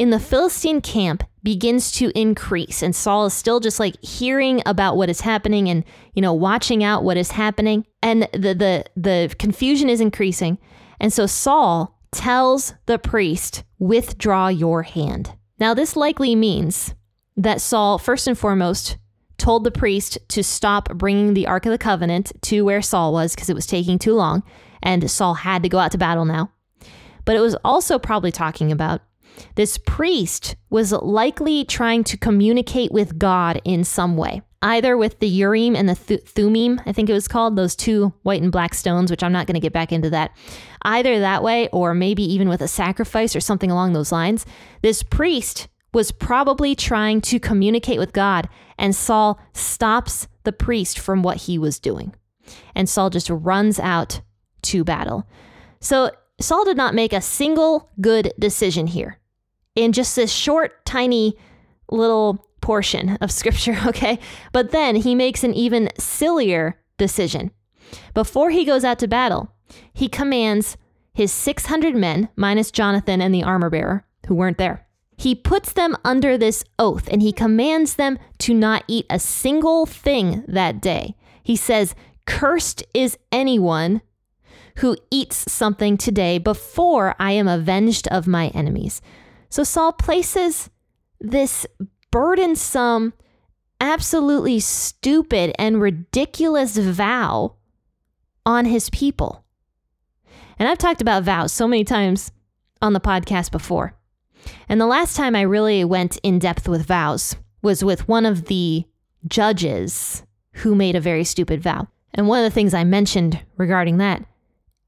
in 0.00 0.08
the 0.08 0.18
Philistine 0.18 0.80
camp 0.80 1.22
begins 1.42 1.92
to 1.92 2.10
increase. 2.18 2.82
And 2.82 2.96
Saul 2.96 3.26
is 3.26 3.34
still 3.34 3.60
just 3.60 3.78
like 3.78 4.02
hearing 4.02 4.62
about 4.64 4.96
what 4.96 5.10
is 5.10 5.20
happening 5.20 5.68
and 5.68 5.84
you 6.14 6.22
know 6.22 6.32
watching 6.32 6.82
out 6.82 7.04
what 7.04 7.18
is 7.18 7.32
happening. 7.32 7.84
And 8.02 8.22
the 8.32 8.54
the 8.54 8.84
the 8.96 9.34
confusion 9.38 9.90
is 9.90 10.00
increasing. 10.00 10.56
And 11.00 11.12
so 11.12 11.26
Saul 11.26 11.98
tells 12.12 12.72
the 12.86 12.98
priest 12.98 13.62
withdraw 13.78 14.48
your 14.48 14.84
hand. 14.84 15.34
Now 15.58 15.74
this 15.74 15.96
likely 15.96 16.34
means 16.34 16.94
that 17.36 17.60
Saul 17.60 17.98
first 17.98 18.26
and 18.26 18.38
foremost 18.38 18.96
told 19.36 19.64
the 19.64 19.70
priest 19.70 20.16
to 20.28 20.42
stop 20.42 20.88
bringing 20.94 21.34
the 21.34 21.46
ark 21.46 21.66
of 21.66 21.72
the 21.72 21.78
covenant 21.78 22.32
to 22.44 22.64
where 22.64 22.80
Saul 22.80 23.12
was 23.12 23.34
because 23.34 23.50
it 23.50 23.54
was 23.54 23.66
taking 23.66 23.98
too 23.98 24.14
long 24.14 24.44
and 24.82 25.10
Saul 25.10 25.34
had 25.34 25.62
to 25.62 25.68
go 25.68 25.78
out 25.78 25.92
to 25.92 25.98
battle 25.98 26.24
now. 26.24 26.50
But 27.26 27.36
it 27.36 27.40
was 27.40 27.54
also 27.64 27.98
probably 27.98 28.32
talking 28.32 28.72
about 28.72 29.02
this 29.54 29.78
priest 29.78 30.56
was 30.70 30.92
likely 30.92 31.64
trying 31.64 32.04
to 32.04 32.16
communicate 32.16 32.92
with 32.92 33.18
God 33.18 33.60
in 33.64 33.84
some 33.84 34.16
way, 34.16 34.42
either 34.62 34.96
with 34.96 35.18
the 35.20 35.28
Urim 35.28 35.76
and 35.76 35.88
the 35.88 35.94
Th- 35.94 36.22
Thummim, 36.22 36.80
I 36.86 36.92
think 36.92 37.08
it 37.08 37.14
was 37.14 37.28
called, 37.28 37.56
those 37.56 37.76
two 37.76 38.12
white 38.22 38.42
and 38.42 38.52
black 38.52 38.74
stones, 38.74 39.10
which 39.10 39.22
I'm 39.22 39.32
not 39.32 39.46
going 39.46 39.54
to 39.54 39.60
get 39.60 39.72
back 39.72 39.92
into 39.92 40.10
that. 40.10 40.32
Either 40.82 41.20
that 41.20 41.42
way, 41.42 41.68
or 41.68 41.94
maybe 41.94 42.22
even 42.22 42.48
with 42.48 42.60
a 42.60 42.68
sacrifice 42.68 43.36
or 43.36 43.40
something 43.40 43.70
along 43.70 43.92
those 43.92 44.12
lines. 44.12 44.46
This 44.82 45.02
priest 45.02 45.68
was 45.92 46.12
probably 46.12 46.74
trying 46.74 47.20
to 47.20 47.40
communicate 47.40 47.98
with 47.98 48.12
God, 48.12 48.48
and 48.78 48.94
Saul 48.94 49.40
stops 49.52 50.28
the 50.44 50.52
priest 50.52 50.98
from 50.98 51.22
what 51.22 51.36
he 51.36 51.58
was 51.58 51.78
doing. 51.78 52.14
And 52.74 52.88
Saul 52.88 53.10
just 53.10 53.28
runs 53.30 53.78
out 53.78 54.20
to 54.62 54.84
battle. 54.84 55.26
So 55.80 56.10
Saul 56.40 56.64
did 56.64 56.76
not 56.76 56.94
make 56.94 57.12
a 57.12 57.20
single 57.20 57.90
good 58.00 58.32
decision 58.38 58.86
here 58.86 59.19
in 59.80 59.92
just 59.92 60.16
this 60.16 60.32
short, 60.32 60.84
tiny 60.84 61.36
little 61.90 62.46
portion 62.60 63.16
of 63.20 63.30
scripture, 63.32 63.78
okay? 63.86 64.18
But 64.52 64.70
then 64.70 64.96
he 64.96 65.14
makes 65.14 65.44
an 65.44 65.54
even 65.54 65.90
sillier 65.98 66.80
decision. 66.98 67.50
Before 68.14 68.50
he 68.50 68.64
goes 68.64 68.84
out 68.84 68.98
to 69.00 69.08
battle, 69.08 69.52
he 69.92 70.08
commands 70.08 70.76
his 71.12 71.32
600 71.32 71.94
men, 71.94 72.28
minus 72.36 72.70
Jonathan 72.70 73.20
and 73.20 73.34
the 73.34 73.42
armor 73.42 73.70
bearer, 73.70 74.04
who 74.26 74.34
weren't 74.34 74.58
there. 74.58 74.86
He 75.16 75.34
puts 75.34 75.72
them 75.72 75.96
under 76.04 76.38
this 76.38 76.64
oath 76.78 77.08
and 77.10 77.20
he 77.20 77.32
commands 77.32 77.96
them 77.96 78.18
to 78.38 78.54
not 78.54 78.84
eat 78.88 79.06
a 79.10 79.18
single 79.18 79.84
thing 79.84 80.44
that 80.48 80.80
day. 80.80 81.14
He 81.42 81.56
says, 81.56 81.94
Cursed 82.26 82.84
is 82.94 83.18
anyone 83.30 84.02
who 84.76 84.96
eats 85.10 85.52
something 85.52 85.98
today 85.98 86.38
before 86.38 87.14
I 87.18 87.32
am 87.32 87.48
avenged 87.48 88.08
of 88.08 88.26
my 88.26 88.48
enemies. 88.48 89.02
So 89.50 89.64
Saul 89.64 89.92
places 89.92 90.70
this 91.20 91.66
burdensome, 92.10 93.12
absolutely 93.80 94.60
stupid, 94.60 95.52
and 95.58 95.80
ridiculous 95.80 96.76
vow 96.76 97.56
on 98.46 98.64
his 98.64 98.88
people. 98.90 99.44
And 100.58 100.68
I've 100.68 100.78
talked 100.78 101.00
about 101.00 101.24
vows 101.24 101.52
so 101.52 101.66
many 101.66 101.84
times 101.84 102.32
on 102.80 102.92
the 102.92 103.00
podcast 103.00 103.50
before. 103.50 103.94
And 104.68 104.80
the 104.80 104.86
last 104.86 105.16
time 105.16 105.36
I 105.36 105.42
really 105.42 105.84
went 105.84 106.16
in 106.22 106.38
depth 106.38 106.68
with 106.68 106.86
vows 106.86 107.36
was 107.60 107.84
with 107.84 108.08
one 108.08 108.24
of 108.24 108.46
the 108.46 108.84
judges 109.26 110.22
who 110.54 110.74
made 110.74 110.96
a 110.96 111.00
very 111.00 111.24
stupid 111.24 111.60
vow. 111.60 111.88
And 112.14 112.26
one 112.26 112.38
of 112.38 112.44
the 112.44 112.54
things 112.54 112.74
I 112.74 112.84
mentioned 112.84 113.40
regarding 113.56 113.98
that 113.98 114.24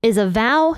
is 0.03 0.17
a 0.17 0.29
vow 0.29 0.77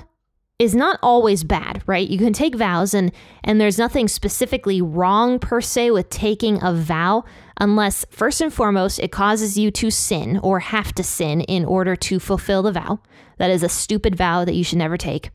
is 0.57 0.73
not 0.73 0.99
always 1.03 1.43
bad, 1.43 1.83
right? 1.85 2.07
You 2.07 2.17
can 2.17 2.33
take 2.33 2.55
vows 2.55 2.93
and 2.93 3.11
and 3.43 3.59
there's 3.59 3.77
nothing 3.77 4.07
specifically 4.07 4.81
wrong 4.81 5.37
per 5.37 5.59
se 5.59 5.91
with 5.91 6.09
taking 6.09 6.63
a 6.63 6.73
vow 6.73 7.25
unless 7.59 8.05
first 8.09 8.41
and 8.41 8.53
foremost 8.53 8.99
it 8.99 9.11
causes 9.11 9.57
you 9.57 9.69
to 9.71 9.91
sin 9.91 10.39
or 10.41 10.59
have 10.59 10.93
to 10.93 11.03
sin 11.03 11.41
in 11.41 11.65
order 11.65 11.95
to 11.97 12.19
fulfill 12.19 12.63
the 12.63 12.71
vow. 12.71 12.99
That 13.37 13.51
is 13.51 13.63
a 13.63 13.69
stupid 13.69 14.15
vow 14.15 14.45
that 14.45 14.55
you 14.55 14.63
should 14.63 14.77
never 14.77 14.97
take. 14.97 15.29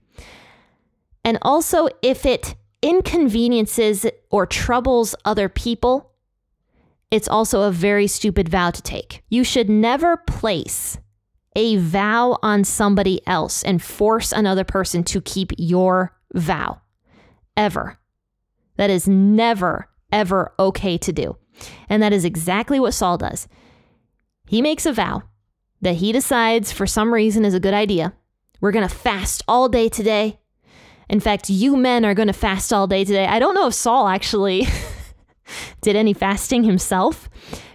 And 1.22 1.38
also 1.42 1.88
if 2.00 2.24
it 2.24 2.54
inconveniences 2.82 4.06
or 4.30 4.46
troubles 4.46 5.14
other 5.26 5.50
people, 5.50 6.12
it's 7.10 7.28
also 7.28 7.62
a 7.62 7.72
very 7.72 8.06
stupid 8.06 8.48
vow 8.48 8.70
to 8.70 8.80
take. 8.80 9.22
You 9.28 9.44
should 9.44 9.68
never 9.68 10.16
place 10.16 10.96
a 11.57 11.76
vow 11.76 12.38
on 12.42 12.64
somebody 12.64 13.21
else 13.26 13.62
and 13.62 13.83
force 13.83 14.33
another 14.33 14.64
person 14.64 15.02
to 15.04 15.21
keep 15.21 15.52
your 15.59 16.16
vow. 16.35 16.80
Ever. 17.57 17.99
That 18.76 18.90
is 18.90 19.09
never, 19.09 19.88
ever 20.12 20.54
okay 20.59 20.97
to 20.99 21.12
do. 21.12 21.37
And 21.88 22.02
that 22.02 22.12
is 22.12 22.25
exactly 22.25 22.80
what 22.80 22.95
Saul 22.95 23.19
does. 23.19 23.49
He 24.47 24.62
makes 24.62 24.87
a 24.87 24.92
vow 24.92 25.23
that 25.80 25.97
he 25.97 26.12
decides 26.12 26.73
for 26.73 26.87
some 26.87 27.12
reason 27.12 27.45
is 27.45 27.54
a 27.54 27.61
good 27.61 27.75
idea. 27.75 28.14
We're 28.61 28.73
going 28.73 28.88
to 28.88 28.95
fast 28.95 29.42
all 29.49 29.69
day 29.69 29.88
today. 29.88 30.38
In 31.09 31.21
fact, 31.21 31.50
you 31.50 31.76
men 31.76 32.04
are 32.04 32.14
going 32.14 32.28
to 32.28 32.33
fast 32.33 32.73
all 32.73 32.87
day 32.87 33.04
today. 33.04 33.26
I 33.26 33.38
don't 33.38 33.54
know 33.54 33.66
if 33.66 33.75
Saul 33.75 34.07
actually 34.07 34.66
did 35.80 35.97
any 35.97 36.12
fasting 36.12 36.64
himself, 36.64 37.28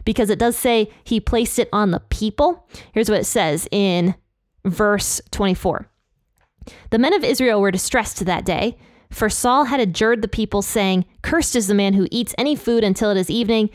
because 0.03 0.29
it 0.29 0.39
does 0.39 0.55
say 0.55 0.91
he 1.03 1.19
placed 1.19 1.59
it 1.59 1.69
on 1.73 1.91
the 1.91 1.99
people. 2.09 2.67
Here's 2.93 3.09
what 3.09 3.19
it 3.19 3.25
says 3.25 3.67
in 3.71 4.15
verse 4.63 5.21
24 5.31 5.87
The 6.89 6.99
men 6.99 7.13
of 7.13 7.23
Israel 7.23 7.61
were 7.61 7.71
distressed 7.71 8.25
that 8.25 8.45
day, 8.45 8.77
for 9.09 9.29
Saul 9.29 9.65
had 9.65 9.79
adjured 9.79 10.21
the 10.21 10.27
people, 10.27 10.61
saying, 10.61 11.05
Cursed 11.21 11.55
is 11.55 11.67
the 11.67 11.73
man 11.73 11.93
who 11.93 12.07
eats 12.11 12.35
any 12.37 12.55
food 12.55 12.83
until 12.83 13.11
it 13.11 13.17
is 13.17 13.29
evening, 13.29 13.69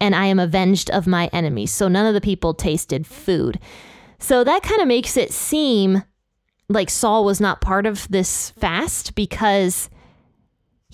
and 0.00 0.14
I 0.14 0.26
am 0.26 0.40
avenged 0.40 0.90
of 0.90 1.06
my 1.06 1.28
enemies. 1.32 1.70
So 1.70 1.88
none 1.88 2.06
of 2.06 2.14
the 2.14 2.20
people 2.20 2.54
tasted 2.54 3.06
food. 3.06 3.60
So 4.18 4.44
that 4.44 4.62
kind 4.62 4.80
of 4.80 4.88
makes 4.88 5.16
it 5.16 5.32
seem 5.32 6.02
like 6.68 6.90
Saul 6.90 7.24
was 7.24 7.40
not 7.40 7.60
part 7.60 7.86
of 7.86 8.08
this 8.08 8.50
fast 8.50 9.14
because 9.14 9.90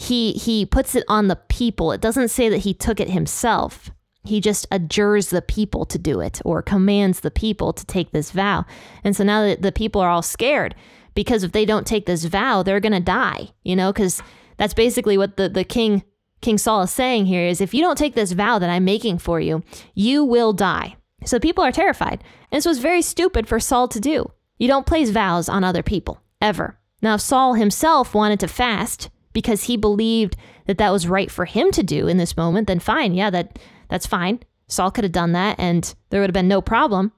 he 0.00 0.32
he 0.34 0.64
puts 0.64 0.94
it 0.94 1.02
on 1.08 1.26
the 1.26 1.34
people. 1.34 1.90
It 1.90 2.00
doesn't 2.00 2.28
say 2.28 2.48
that 2.48 2.58
he 2.58 2.72
took 2.72 3.00
it 3.00 3.10
himself. 3.10 3.90
He 4.24 4.40
just 4.40 4.64
adjures 4.70 5.30
the 5.30 5.42
people 5.42 5.84
to 5.86 5.98
do 5.98 6.20
it 6.20 6.40
or 6.44 6.62
commands 6.62 7.20
the 7.20 7.32
people 7.32 7.72
to 7.72 7.84
take 7.84 8.12
this 8.12 8.30
vow. 8.30 8.64
And 9.02 9.16
so 9.16 9.24
now 9.24 9.42
that 9.42 9.62
the 9.62 9.72
people 9.72 10.00
are 10.00 10.08
all 10.08 10.22
scared 10.22 10.76
because 11.14 11.42
if 11.42 11.50
they 11.50 11.64
don't 11.64 11.86
take 11.86 12.06
this 12.06 12.24
vow, 12.24 12.62
they're 12.62 12.78
going 12.78 12.92
to 12.92 13.00
die, 13.00 13.48
you 13.64 13.74
know, 13.74 13.92
because 13.92 14.22
that's 14.56 14.74
basically 14.74 15.18
what 15.18 15.36
the, 15.36 15.48
the 15.48 15.64
king, 15.64 16.04
King 16.42 16.58
Saul 16.58 16.82
is 16.82 16.92
saying 16.92 17.26
here 17.26 17.46
is 17.46 17.60
if 17.60 17.74
you 17.74 17.82
don't 17.82 17.98
take 17.98 18.14
this 18.14 18.32
vow 18.32 18.60
that 18.60 18.70
I'm 18.70 18.84
making 18.84 19.18
for 19.18 19.40
you, 19.40 19.64
you 19.94 20.22
will 20.22 20.52
die. 20.52 20.96
So 21.24 21.40
people 21.40 21.64
are 21.64 21.72
terrified. 21.72 22.22
And 22.52 22.58
this 22.58 22.66
was 22.66 22.78
very 22.78 23.02
stupid 23.02 23.48
for 23.48 23.58
Saul 23.58 23.88
to 23.88 23.98
do. 23.98 24.30
You 24.58 24.68
don't 24.68 24.86
place 24.86 25.10
vows 25.10 25.48
on 25.48 25.64
other 25.64 25.82
people, 25.82 26.20
ever. 26.40 26.78
Now, 27.02 27.14
if 27.14 27.20
Saul 27.20 27.54
himself 27.54 28.14
wanted 28.14 28.38
to 28.40 28.48
fast 28.48 29.10
because 29.32 29.64
he 29.64 29.76
believed 29.76 30.36
that 30.66 30.78
that 30.78 30.92
was 30.92 31.08
right 31.08 31.30
for 31.30 31.44
him 31.44 31.70
to 31.72 31.82
do 31.82 32.08
in 32.08 32.16
this 32.16 32.36
moment, 32.36 32.66
then 32.66 32.80
fine. 32.80 33.14
Yeah, 33.14 33.30
that 33.30 33.58
that's 33.88 34.06
fine. 34.06 34.40
Saul 34.66 34.90
could 34.90 35.04
have 35.04 35.12
done 35.12 35.32
that 35.32 35.58
and 35.58 35.94
there 36.10 36.20
would 36.20 36.30
have 36.30 36.34
been 36.34 36.48
no 36.48 36.60
problem. 36.60 37.12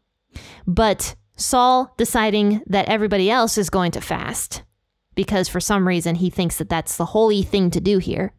But 0.67 1.17
Saul 1.37 1.93
deciding 1.97 2.63
that 2.67 2.89
everybody 2.89 3.31
else 3.31 3.59
is 3.59 3.71
going 3.71 3.93
to 3.93 4.01
fast 4.01 4.63
because 5.15 5.49
for 5.49 5.61
some 5.61 5.87
reason 5.87 6.15
he 6.15 6.31
thinks 6.31 6.59
that 6.59 6.69
that's 6.69 6.97
the 6.97 7.07
holy 7.07 7.43
thing 7.43 7.71
to 7.71 7.81
do 7.81 7.99
here, 7.99 8.33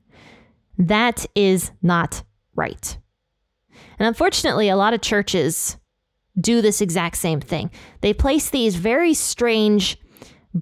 that 0.77 1.25
is 1.35 1.71
not 1.81 2.23
right. 2.55 2.97
And 3.99 4.07
unfortunately, 4.07 4.69
a 4.69 4.75
lot 4.75 4.93
of 4.93 5.01
churches 5.01 5.77
do 6.39 6.61
this 6.61 6.81
exact 6.81 7.17
same 7.17 7.41
thing. 7.41 7.69
They 8.01 8.13
place 8.13 8.49
these 8.49 8.75
very 8.75 9.13
strange 9.13 9.97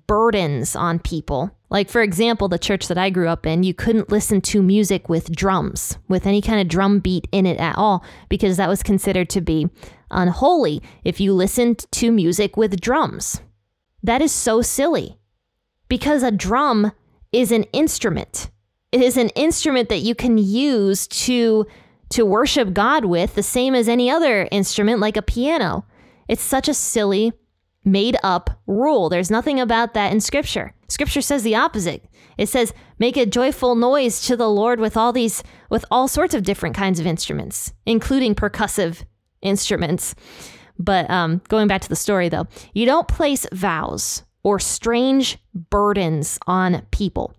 burdens 0.07 0.75
on 0.75 0.99
people. 0.99 1.51
Like, 1.69 1.89
for 1.89 2.01
example, 2.01 2.47
the 2.47 2.57
church 2.57 2.87
that 2.87 2.97
I 2.97 3.09
grew 3.09 3.27
up 3.27 3.45
in, 3.45 3.63
you 3.63 3.73
couldn't 3.73 4.11
listen 4.11 4.41
to 4.41 4.63
music 4.63 5.07
with 5.07 5.35
drums, 5.35 5.97
with 6.07 6.25
any 6.25 6.41
kind 6.41 6.59
of 6.59 6.67
drum 6.67 6.99
beat 6.99 7.27
in 7.31 7.45
it 7.45 7.59
at 7.59 7.77
all, 7.77 8.03
because 8.27 8.57
that 8.57 8.69
was 8.69 8.81
considered 8.81 9.29
to 9.29 9.41
be 9.41 9.69
unholy 10.09 10.81
if 11.03 11.19
you 11.19 11.33
listened 11.33 11.85
to 11.91 12.11
music 12.11 12.57
with 12.57 12.81
drums. 12.81 13.41
That 14.01 14.21
is 14.21 14.31
so 14.31 14.61
silly 14.61 15.19
because 15.87 16.23
a 16.23 16.31
drum 16.31 16.91
is 17.31 17.51
an 17.51 17.63
instrument. 17.73 18.49
It 18.91 19.01
is 19.01 19.17
an 19.17 19.29
instrument 19.29 19.89
that 19.89 19.99
you 19.99 20.15
can 20.15 20.37
use 20.37 21.07
to 21.07 21.67
to 22.09 22.25
worship 22.25 22.73
God 22.73 23.05
with 23.05 23.35
the 23.35 23.43
same 23.43 23.75
as 23.75 23.87
any 23.87 24.09
other 24.09 24.47
instrument 24.51 24.99
like 24.99 25.15
a 25.15 25.21
piano. 25.21 25.85
It's 26.27 26.41
such 26.41 26.67
a 26.67 26.73
silly 26.73 27.33
made 27.91 28.17
up 28.23 28.49
rule. 28.67 29.09
There's 29.09 29.31
nothing 29.31 29.59
about 29.59 29.93
that 29.93 30.11
in 30.11 30.19
scripture. 30.19 30.73
Scripture 30.87 31.21
says 31.21 31.43
the 31.43 31.55
opposite. 31.55 32.05
It 32.37 32.47
says, 32.49 32.73
make 32.99 33.17
a 33.17 33.25
joyful 33.25 33.75
noise 33.75 34.21
to 34.27 34.37
the 34.37 34.49
Lord 34.49 34.79
with 34.79 34.95
all 34.95 35.11
these, 35.11 35.43
with 35.69 35.85
all 35.91 36.07
sorts 36.07 36.33
of 36.33 36.43
different 36.43 36.75
kinds 36.75 36.99
of 36.99 37.05
instruments, 37.05 37.73
including 37.85 38.33
percussive 38.35 39.03
instruments. 39.41 40.15
But 40.77 41.09
um, 41.09 41.41
going 41.49 41.67
back 41.67 41.81
to 41.81 41.89
the 41.89 41.95
story 41.95 42.29
though, 42.29 42.47
you 42.73 42.85
don't 42.85 43.07
place 43.07 43.45
vows 43.51 44.23
or 44.43 44.59
strange 44.59 45.37
burdens 45.53 46.39
on 46.47 46.85
people 46.91 47.33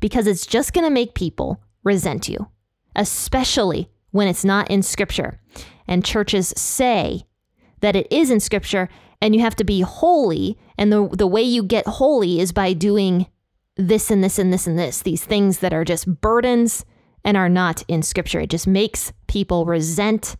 because 0.00 0.26
it's 0.26 0.46
just 0.46 0.74
going 0.74 0.84
to 0.84 0.90
make 0.90 1.14
people 1.14 1.62
resent 1.82 2.28
you, 2.28 2.48
especially 2.94 3.90
when 4.10 4.28
it's 4.28 4.44
not 4.44 4.70
in 4.70 4.82
scripture. 4.82 5.40
And 5.88 6.04
churches 6.04 6.52
say 6.56 7.24
that 7.80 7.96
it 7.96 8.06
is 8.10 8.30
in 8.30 8.40
scripture 8.40 8.88
and 9.22 9.36
you 9.36 9.40
have 9.40 9.54
to 9.56 9.64
be 9.64 9.80
holy. 9.80 10.58
And 10.76 10.92
the, 10.92 11.08
the 11.08 11.28
way 11.28 11.42
you 11.42 11.62
get 11.62 11.86
holy 11.86 12.40
is 12.40 12.50
by 12.50 12.72
doing 12.72 13.28
this 13.76 14.10
and 14.10 14.22
this 14.22 14.36
and 14.38 14.52
this 14.52 14.66
and 14.66 14.76
this, 14.76 15.00
these 15.00 15.24
things 15.24 15.60
that 15.60 15.72
are 15.72 15.84
just 15.84 16.20
burdens 16.20 16.84
and 17.24 17.36
are 17.36 17.48
not 17.48 17.84
in 17.86 18.02
scripture. 18.02 18.40
It 18.40 18.50
just 18.50 18.66
makes 18.66 19.12
people 19.28 19.64
resent 19.64 20.36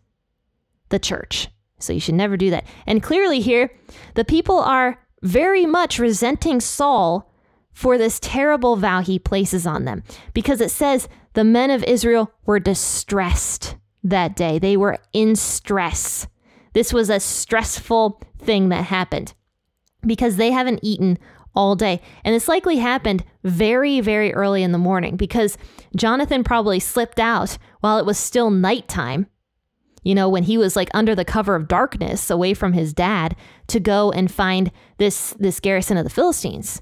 the 0.88 0.98
church. 0.98 1.48
So 1.78 1.92
you 1.92 2.00
should 2.00 2.16
never 2.16 2.36
do 2.36 2.50
that. 2.50 2.66
And 2.84 3.02
clearly, 3.02 3.40
here, 3.40 3.70
the 4.14 4.24
people 4.24 4.58
are 4.58 4.98
very 5.22 5.64
much 5.64 6.00
resenting 6.00 6.60
Saul 6.60 7.32
for 7.72 7.96
this 7.96 8.18
terrible 8.20 8.74
vow 8.74 9.00
he 9.00 9.18
places 9.18 9.64
on 9.64 9.84
them 9.84 10.02
because 10.34 10.60
it 10.60 10.72
says 10.72 11.08
the 11.34 11.44
men 11.44 11.70
of 11.70 11.84
Israel 11.84 12.32
were 12.46 12.58
distressed 12.58 13.76
that 14.02 14.34
day. 14.34 14.58
They 14.58 14.76
were 14.76 14.98
in 15.12 15.36
stress. 15.36 16.26
This 16.72 16.92
was 16.92 17.10
a 17.10 17.20
stressful 17.20 18.20
thing 18.42 18.68
that 18.68 18.84
happened 18.84 19.34
because 20.06 20.36
they 20.36 20.50
haven't 20.50 20.80
eaten 20.82 21.18
all 21.54 21.76
day. 21.76 22.00
And 22.24 22.34
this 22.34 22.48
likely 22.48 22.76
happened 22.78 23.24
very, 23.44 24.00
very 24.00 24.32
early 24.32 24.62
in 24.62 24.72
the 24.72 24.78
morning 24.78 25.16
because 25.16 25.58
Jonathan 25.94 26.44
probably 26.44 26.80
slipped 26.80 27.20
out 27.20 27.58
while 27.80 27.98
it 27.98 28.06
was 28.06 28.18
still 28.18 28.50
nighttime, 28.50 29.26
you 30.02 30.14
know, 30.14 30.28
when 30.28 30.44
he 30.44 30.56
was 30.56 30.76
like 30.76 30.90
under 30.94 31.14
the 31.14 31.24
cover 31.24 31.54
of 31.54 31.68
darkness 31.68 32.30
away 32.30 32.54
from 32.54 32.72
his 32.72 32.92
dad 32.92 33.36
to 33.68 33.78
go 33.78 34.10
and 34.10 34.32
find 34.32 34.72
this, 34.98 35.34
this 35.38 35.60
garrison 35.60 35.96
of 35.96 36.04
the 36.04 36.10
Philistines. 36.10 36.80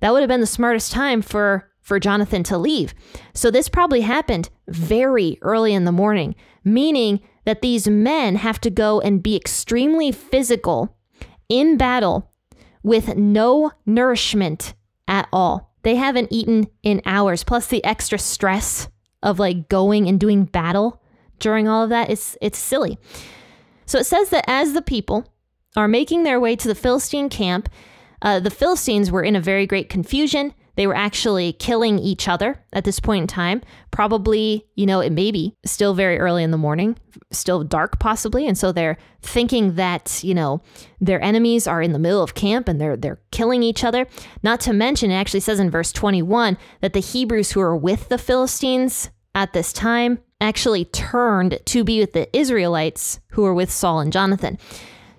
that 0.00 0.12
would 0.12 0.22
have 0.22 0.28
been 0.28 0.40
the 0.40 0.46
smartest 0.46 0.92
time 0.92 1.22
for 1.22 1.70
for 1.80 2.00
Jonathan 2.00 2.42
to 2.42 2.58
leave. 2.58 2.94
So 3.32 3.48
this 3.48 3.68
probably 3.68 4.00
happened 4.00 4.50
very 4.66 5.38
early 5.40 5.72
in 5.72 5.84
the 5.84 5.92
morning, 5.92 6.34
meaning 6.64 7.20
that 7.46 7.62
these 7.62 7.88
men 7.88 8.36
have 8.36 8.60
to 8.60 8.70
go 8.70 9.00
and 9.00 9.22
be 9.22 9.36
extremely 9.36 10.12
physical 10.12 10.94
in 11.48 11.78
battle 11.78 12.30
with 12.82 13.16
no 13.16 13.72
nourishment 13.86 14.74
at 15.08 15.28
all. 15.32 15.72
They 15.82 15.94
haven't 15.94 16.32
eaten 16.32 16.66
in 16.82 17.00
hours, 17.06 17.44
plus 17.44 17.68
the 17.68 17.84
extra 17.84 18.18
stress 18.18 18.88
of 19.22 19.38
like 19.38 19.68
going 19.68 20.08
and 20.08 20.20
doing 20.20 20.44
battle 20.44 21.00
during 21.38 21.68
all 21.68 21.84
of 21.84 21.90
that. 21.90 22.10
It's 22.10 22.36
it's 22.42 22.58
silly. 22.58 22.98
So 23.86 23.98
it 23.98 24.06
says 24.06 24.30
that 24.30 24.44
as 24.48 24.72
the 24.72 24.82
people 24.82 25.32
are 25.76 25.88
making 25.88 26.24
their 26.24 26.40
way 26.40 26.56
to 26.56 26.68
the 26.68 26.74
Philistine 26.74 27.28
camp, 27.28 27.68
uh, 28.22 28.40
the 28.40 28.50
Philistines 28.50 29.10
were 29.10 29.22
in 29.22 29.36
a 29.36 29.40
very 29.40 29.66
great 29.66 29.88
confusion. 29.88 30.52
They 30.76 30.86
were 30.86 30.94
actually 30.96 31.54
killing 31.54 31.98
each 31.98 32.28
other 32.28 32.62
at 32.72 32.84
this 32.84 33.00
point 33.00 33.22
in 33.22 33.26
time. 33.26 33.62
Probably, 33.90 34.66
you 34.74 34.86
know, 34.86 35.00
it 35.00 35.10
may 35.10 35.30
be 35.30 35.54
still 35.64 35.94
very 35.94 36.18
early 36.18 36.42
in 36.42 36.50
the 36.50 36.58
morning, 36.58 36.96
still 37.30 37.64
dark 37.64 37.98
possibly, 37.98 38.46
and 38.46 38.56
so 38.56 38.72
they're 38.72 38.98
thinking 39.22 39.74
that 39.74 40.22
you 40.22 40.34
know 40.34 40.62
their 41.00 41.20
enemies 41.22 41.66
are 41.66 41.82
in 41.82 41.92
the 41.92 41.98
middle 41.98 42.22
of 42.22 42.34
camp 42.34 42.68
and 42.68 42.80
they're 42.80 42.96
they're 42.96 43.20
killing 43.30 43.62
each 43.62 43.82
other. 43.82 44.06
Not 44.42 44.60
to 44.60 44.72
mention, 44.72 45.10
it 45.10 45.14
actually 45.14 45.40
says 45.40 45.58
in 45.58 45.70
verse 45.70 45.92
21 45.92 46.58
that 46.80 46.92
the 46.92 47.00
Hebrews 47.00 47.52
who 47.52 47.60
are 47.60 47.76
with 47.76 48.08
the 48.08 48.18
Philistines 48.18 49.10
at 49.34 49.52
this 49.52 49.72
time 49.72 50.18
actually 50.40 50.84
turned 50.84 51.58
to 51.64 51.84
be 51.84 52.00
with 52.00 52.12
the 52.12 52.34
Israelites 52.36 53.20
who 53.30 53.42
were 53.42 53.54
with 53.54 53.70
Saul 53.70 54.00
and 54.00 54.12
Jonathan. 54.12 54.58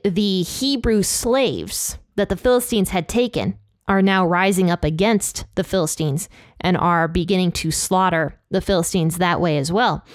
The 0.03 0.43
Hebrew 0.43 1.03
slaves 1.03 1.97
that 2.15 2.29
the 2.29 2.37
Philistines 2.37 2.89
had 2.89 3.07
taken 3.09 3.57
are 3.87 4.01
now 4.01 4.25
rising 4.25 4.69
up 4.69 4.83
against 4.83 5.45
the 5.55 5.63
Philistines 5.63 6.29
and 6.59 6.77
are 6.77 7.07
beginning 7.07 7.51
to 7.53 7.71
slaughter 7.71 8.39
the 8.51 8.61
Philistines 8.61 9.17
that 9.17 9.41
way 9.41 9.57
as 9.57 9.71
well. 9.71 10.05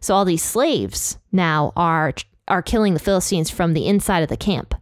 So 0.00 0.14
all 0.14 0.24
these 0.24 0.42
slaves 0.42 1.18
now 1.30 1.72
are 1.76 2.12
are 2.48 2.62
killing 2.62 2.94
the 2.94 3.00
Philistines 3.00 3.50
from 3.50 3.72
the 3.72 3.86
inside 3.86 4.22
of 4.22 4.28
the 4.28 4.36
camp. 4.36 4.74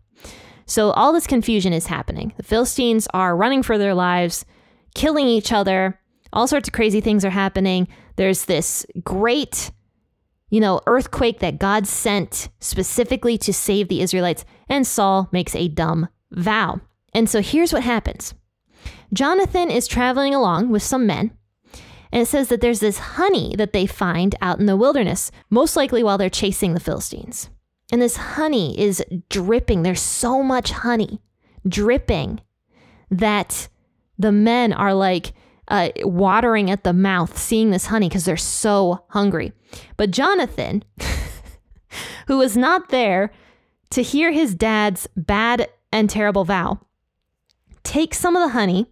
So 0.66 0.90
all 0.92 1.12
this 1.12 1.26
confusion 1.26 1.72
is 1.72 1.86
happening. 1.86 2.32
The 2.36 2.42
Philistines 2.42 3.06
are 3.12 3.36
running 3.36 3.62
for 3.62 3.76
their 3.76 3.94
lives, 3.94 4.46
killing 4.94 5.26
each 5.26 5.52
other. 5.52 6.00
All 6.32 6.46
sorts 6.46 6.68
of 6.68 6.72
crazy 6.72 7.00
things 7.00 7.24
are 7.24 7.30
happening. 7.30 7.86
There's 8.16 8.46
this 8.46 8.86
great 9.04 9.70
you 10.50 10.58
know, 10.60 10.80
earthquake 10.86 11.38
that 11.38 11.58
God 11.58 11.86
sent 11.86 12.48
specifically 12.58 13.38
to 13.38 13.52
save 13.52 13.88
the 13.88 14.02
Israelites, 14.02 14.44
and 14.68 14.86
Saul 14.86 15.28
makes 15.32 15.54
a 15.54 15.68
dumb 15.68 16.08
vow. 16.32 16.80
And 17.12 17.28
so 17.28 17.40
here's 17.40 17.72
what 17.72 17.82
happens 17.82 18.34
Jonathan 19.12 19.70
is 19.70 19.86
traveling 19.86 20.34
along 20.34 20.70
with 20.70 20.82
some 20.82 21.06
men. 21.06 21.32
And 22.12 22.22
it 22.22 22.26
says 22.26 22.48
that 22.48 22.60
there's 22.60 22.80
this 22.80 22.98
honey 22.98 23.54
that 23.56 23.72
they 23.72 23.86
find 23.86 24.34
out 24.40 24.58
in 24.58 24.66
the 24.66 24.76
wilderness, 24.76 25.30
most 25.48 25.76
likely 25.76 26.02
while 26.02 26.18
they're 26.18 26.28
chasing 26.28 26.74
the 26.74 26.80
Philistines. 26.80 27.50
And 27.92 28.02
this 28.02 28.16
honey 28.16 28.78
is 28.78 29.02
dripping. 29.28 29.82
There's 29.82 30.00
so 30.00 30.42
much 30.42 30.70
honey 30.70 31.20
dripping 31.68 32.40
that 33.10 33.68
the 34.18 34.32
men 34.32 34.72
are 34.72 34.94
like 34.94 35.32
uh, 35.68 35.90
watering 36.02 36.70
at 36.70 36.84
the 36.84 36.92
mouth 36.92 37.38
seeing 37.38 37.70
this 37.70 37.86
honey 37.86 38.08
because 38.08 38.24
they're 38.24 38.36
so 38.36 39.04
hungry. 39.10 39.52
But 39.96 40.10
Jonathan, 40.10 40.84
who 42.26 42.38
was 42.38 42.56
not 42.56 42.88
there 42.90 43.32
to 43.90 44.02
hear 44.02 44.32
his 44.32 44.54
dad's 44.54 45.08
bad 45.16 45.68
and 45.92 46.10
terrible 46.10 46.44
vow, 46.44 46.80
takes 47.82 48.18
some 48.18 48.36
of 48.36 48.42
the 48.42 48.52
honey 48.52 48.86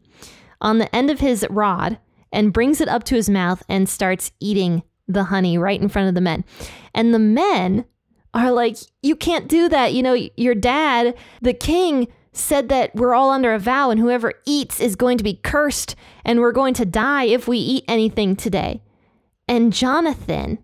on 0.61 0.79
the 0.79 0.95
end 0.95 1.11
of 1.11 1.21
his 1.21 1.47
rod 1.51 1.99
and 2.33 2.53
brings 2.53 2.81
it 2.81 2.89
up 2.89 3.05
to 3.05 3.15
his 3.15 3.31
mouth 3.31 3.63
and 3.69 3.89
starts 3.89 4.33
eating 4.41 4.83
the 5.07 5.25
honey 5.25 5.57
right 5.57 5.81
in 5.81 5.89
front 5.89 6.09
of 6.09 6.15
the 6.15 6.21
men. 6.21 6.45
And 6.95 7.15
the 7.15 7.19
men 7.19 7.85
are 8.35 8.51
like, 8.51 8.77
You 9.03 9.17
can't 9.17 9.49
do 9.49 9.69
that. 9.69 9.95
You 9.95 10.03
know, 10.03 10.29
your 10.37 10.55
dad, 10.55 11.17
the 11.41 11.55
king, 11.55 12.09
said 12.33 12.69
that 12.69 12.95
we're 12.95 13.15
all 13.15 13.31
under 13.31 13.53
a 13.53 13.59
vow 13.59 13.91
and 13.91 13.99
whoever 13.99 14.35
eats 14.47 14.81
is 14.81 14.97
going 14.97 15.19
to 15.19 15.25
be 15.25 15.41
cursed 15.43 15.97
and 16.25 16.41
we're 16.41 16.53
going 16.53 16.75
to 16.75 16.85
die 16.85 17.25
if 17.25 17.49
we 17.49 17.59
eat 17.59 17.85
anything 17.89 18.37
today. 18.37 18.83
And 19.49 19.73
Jonathan 19.73 20.59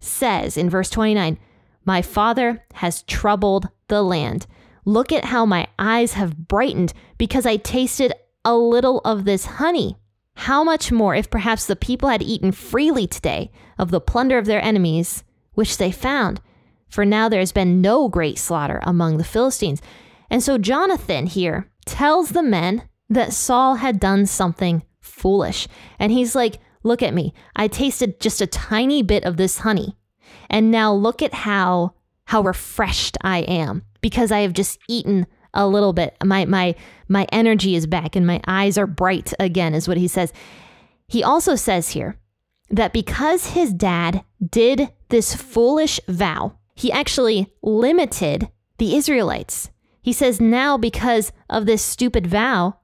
says 0.00 0.56
in 0.56 0.70
verse 0.70 0.90
29 0.90 1.38
My 1.84 2.02
father 2.02 2.64
has 2.74 3.02
troubled 3.02 3.68
the 3.88 4.02
land. 4.02 4.46
Look 4.84 5.12
at 5.12 5.26
how 5.26 5.44
my 5.46 5.68
eyes 5.78 6.14
have 6.14 6.48
brightened 6.48 6.92
because 7.18 7.46
I 7.46 7.56
tasted 7.56 8.12
a 8.44 8.56
little 8.56 9.00
of 9.04 9.24
this 9.24 9.46
honey. 9.46 9.96
How 10.34 10.64
much 10.64 10.90
more 10.90 11.14
if 11.14 11.28
perhaps 11.28 11.66
the 11.66 11.76
people 11.76 12.08
had 12.08 12.22
eaten 12.22 12.52
freely 12.52 13.06
today 13.06 13.50
of 13.78 13.90
the 13.90 14.00
plunder 14.00 14.38
of 14.38 14.46
their 14.46 14.62
enemies, 14.64 15.22
which 15.52 15.76
they 15.76 15.92
found? 15.92 16.40
For 16.88 17.04
now 17.04 17.28
there 17.28 17.40
has 17.40 17.52
been 17.52 17.80
no 17.80 18.08
great 18.08 18.38
slaughter 18.38 18.80
among 18.82 19.18
the 19.18 19.24
Philistines. 19.24 19.82
And 20.30 20.42
so 20.42 20.58
Jonathan 20.58 21.26
here 21.26 21.70
tells 21.84 22.30
the 22.30 22.42
men 22.42 22.82
that 23.08 23.32
Saul 23.32 23.76
had 23.76 24.00
done 24.00 24.26
something 24.26 24.82
foolish. 25.00 25.68
And 25.98 26.10
he's 26.12 26.34
like, 26.34 26.58
Look 26.82 27.02
at 27.02 27.12
me. 27.12 27.34
I 27.54 27.68
tasted 27.68 28.20
just 28.20 28.40
a 28.40 28.46
tiny 28.46 29.02
bit 29.02 29.24
of 29.24 29.36
this 29.36 29.58
honey. 29.58 29.96
And 30.48 30.70
now 30.70 30.94
look 30.94 31.22
at 31.22 31.34
how 31.34 31.94
how 32.24 32.42
refreshed 32.42 33.18
I 33.22 33.40
am 33.40 33.82
because 34.00 34.32
I 34.32 34.40
have 34.40 34.52
just 34.52 34.78
eaten 34.88 35.26
a 35.54 35.66
little 35.66 35.92
bit. 35.92 36.16
My 36.24 36.44
my 36.44 36.74
my 37.08 37.26
energy 37.32 37.74
is 37.74 37.86
back 37.86 38.16
and 38.16 38.26
my 38.26 38.40
eyes 38.46 38.78
are 38.78 38.86
bright 38.86 39.32
again 39.38 39.74
is 39.74 39.88
what 39.88 39.96
he 39.96 40.08
says. 40.08 40.32
He 41.08 41.24
also 41.24 41.56
says 41.56 41.90
here 41.90 42.16
that 42.70 42.92
because 42.92 43.48
his 43.48 43.72
dad 43.72 44.24
did 44.48 44.90
this 45.08 45.34
foolish 45.34 45.98
vow, 46.08 46.56
he 46.74 46.92
actually 46.92 47.52
limited 47.62 48.48
the 48.78 48.94
Israelites. 48.96 49.70
He 50.02 50.12
says 50.12 50.40
now 50.40 50.78
because 50.78 51.32
of 51.48 51.66
this 51.66 51.82
stupid 51.82 52.26
vow 52.26 52.78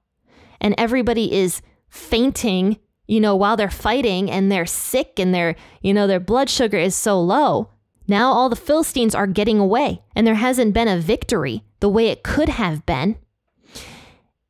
and 0.61 0.74
everybody 0.76 1.33
is 1.33 1.62
fainting, 1.88 2.79
you 3.07 3.20
know, 3.20 3.37
while 3.37 3.57
they're 3.57 3.70
fighting 3.70 4.31
and 4.31 4.50
they're 4.50 4.66
sick 4.66 5.18
and 5.18 5.35
their, 5.35 5.57
you 5.81 5.94
know, 5.94 6.07
their 6.07 6.20
blood 6.20 6.50
sugar 6.50 6.79
is 6.79 6.94
so 6.94 7.20
low. 7.20 7.70
Now 8.09 8.33
all 8.33 8.49
the 8.49 8.57
Philistines 8.57 9.14
are 9.14 9.27
getting 9.27 9.59
away 9.59 10.03
and 10.14 10.27
there 10.27 10.35
hasn't 10.35 10.75
been 10.75 10.88
a 10.88 10.99
victory 10.99 11.64
the 11.81 11.88
way 11.88 12.09
it 12.09 12.23
could 12.23 12.49
have 12.49 12.87
been 12.87 13.16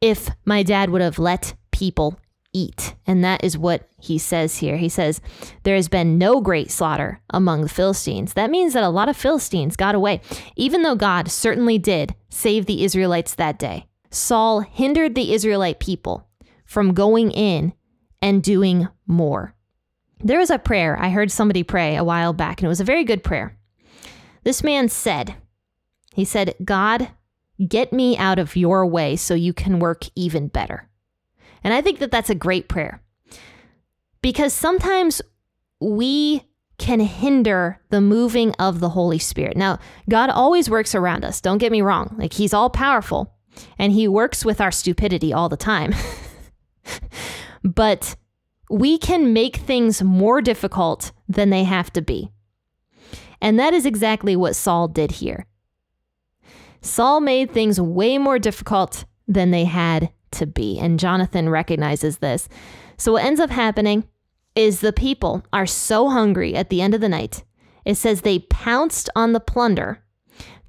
if 0.00 0.28
my 0.44 0.62
dad 0.62 0.90
would 0.90 1.00
have 1.00 1.18
let 1.18 1.54
people 1.70 2.18
eat. 2.52 2.94
And 3.06 3.22
that 3.24 3.44
is 3.44 3.58
what 3.58 3.88
he 3.98 4.18
says 4.18 4.58
here. 4.58 4.76
He 4.76 4.88
says, 4.88 5.20
There 5.62 5.74
has 5.74 5.88
been 5.88 6.18
no 6.18 6.40
great 6.40 6.70
slaughter 6.70 7.20
among 7.30 7.62
the 7.62 7.68
Philistines. 7.68 8.34
That 8.34 8.50
means 8.50 8.72
that 8.72 8.84
a 8.84 8.88
lot 8.88 9.08
of 9.08 9.16
Philistines 9.16 9.76
got 9.76 9.94
away, 9.94 10.20
even 10.56 10.82
though 10.82 10.94
God 10.94 11.30
certainly 11.30 11.78
did 11.78 12.14
save 12.30 12.66
the 12.66 12.84
Israelites 12.84 13.34
that 13.34 13.58
day. 13.58 13.86
Saul 14.10 14.60
hindered 14.60 15.14
the 15.14 15.34
Israelite 15.34 15.80
people 15.80 16.28
from 16.64 16.94
going 16.94 17.30
in 17.30 17.74
and 18.22 18.42
doing 18.42 18.88
more. 19.06 19.55
There 20.20 20.38
was 20.38 20.50
a 20.50 20.58
prayer 20.58 20.98
I 20.98 21.10
heard 21.10 21.30
somebody 21.30 21.62
pray 21.62 21.96
a 21.96 22.04
while 22.04 22.32
back, 22.32 22.60
and 22.60 22.66
it 22.66 22.68
was 22.68 22.80
a 22.80 22.84
very 22.84 23.04
good 23.04 23.22
prayer. 23.22 23.56
This 24.44 24.62
man 24.62 24.88
said, 24.88 25.34
He 26.14 26.24
said, 26.24 26.54
God, 26.64 27.10
get 27.66 27.92
me 27.92 28.16
out 28.16 28.38
of 28.38 28.56
your 28.56 28.86
way 28.86 29.16
so 29.16 29.34
you 29.34 29.52
can 29.52 29.78
work 29.78 30.04
even 30.14 30.48
better. 30.48 30.88
And 31.62 31.74
I 31.74 31.80
think 31.80 31.98
that 31.98 32.10
that's 32.10 32.30
a 32.30 32.34
great 32.34 32.68
prayer 32.68 33.02
because 34.22 34.52
sometimes 34.52 35.20
we 35.80 36.42
can 36.78 37.00
hinder 37.00 37.80
the 37.90 38.00
moving 38.00 38.54
of 38.58 38.80
the 38.80 38.90
Holy 38.90 39.18
Spirit. 39.18 39.56
Now, 39.56 39.78
God 40.08 40.30
always 40.30 40.68
works 40.68 40.94
around 40.94 41.24
us. 41.24 41.40
Don't 41.40 41.58
get 41.58 41.72
me 41.72 41.82
wrong. 41.82 42.14
Like, 42.18 42.34
He's 42.34 42.54
all 42.54 42.70
powerful 42.70 43.34
and 43.78 43.92
He 43.92 44.08
works 44.08 44.44
with 44.44 44.60
our 44.60 44.70
stupidity 44.70 45.32
all 45.32 45.48
the 45.48 45.56
time. 45.56 45.94
but 47.64 48.16
we 48.68 48.98
can 48.98 49.32
make 49.32 49.56
things 49.56 50.02
more 50.02 50.40
difficult 50.40 51.12
than 51.28 51.50
they 51.50 51.64
have 51.64 51.92
to 51.92 52.02
be. 52.02 52.30
And 53.40 53.58
that 53.58 53.74
is 53.74 53.86
exactly 53.86 54.34
what 54.34 54.56
Saul 54.56 54.88
did 54.88 55.12
here. 55.12 55.46
Saul 56.80 57.20
made 57.20 57.50
things 57.50 57.80
way 57.80 58.18
more 58.18 58.38
difficult 58.38 59.04
than 59.28 59.50
they 59.50 59.64
had 59.64 60.10
to 60.32 60.46
be. 60.46 60.78
And 60.78 60.98
Jonathan 60.98 61.48
recognizes 61.48 62.18
this. 62.18 62.48
So, 62.96 63.12
what 63.12 63.24
ends 63.24 63.40
up 63.40 63.50
happening 63.50 64.04
is 64.54 64.80
the 64.80 64.92
people 64.92 65.44
are 65.52 65.66
so 65.66 66.08
hungry 66.08 66.54
at 66.54 66.70
the 66.70 66.80
end 66.80 66.94
of 66.94 67.00
the 67.00 67.08
night. 67.08 67.44
It 67.84 67.96
says 67.96 68.22
they 68.22 68.40
pounced 68.40 69.10
on 69.14 69.32
the 69.32 69.40
plunder, 69.40 70.02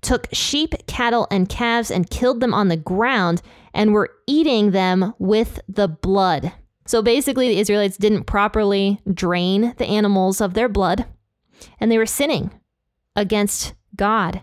took 0.02 0.28
sheep, 0.34 0.76
cattle, 0.88 1.28
and 1.32 1.50
calves 1.50 1.90
and 1.90 2.10
killed 2.10 2.42
them 2.42 2.54
on 2.54 2.68
the 2.68 2.78
ground 2.78 3.42
and 3.74 3.94
were 3.94 4.12
eating 4.28 4.72
them 4.72 5.14
with 5.18 5.60
the 5.68 5.88
blood. 5.88 6.52
So 6.88 7.02
basically, 7.02 7.50
the 7.50 7.60
Israelites 7.60 7.98
didn't 7.98 8.24
properly 8.24 9.02
drain 9.14 9.76
the 9.78 9.86
animals 9.86 10.42
of 10.42 10.54
their 10.54 10.70
blood 10.70 11.06
and 11.80 11.92
they 11.92 11.98
were 11.98 12.06
sinning 12.06 12.52
against 13.16 13.74
God. 13.96 14.42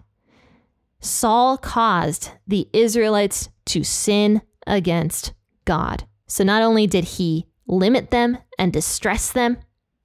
Saul 1.01 1.59
caused 1.59 2.31
the 2.47 2.69
Israelites 2.73 3.49
to 3.67 3.83
sin 3.83 4.43
against 4.67 5.33
God. 5.65 6.07
So 6.27 6.45
not 6.45 6.63
only 6.63 6.87
did 6.87 7.05
he 7.05 7.47
limit 7.67 8.11
them 8.11 8.39
and 8.59 8.73
distress 8.73 9.33
them, 9.33 9.59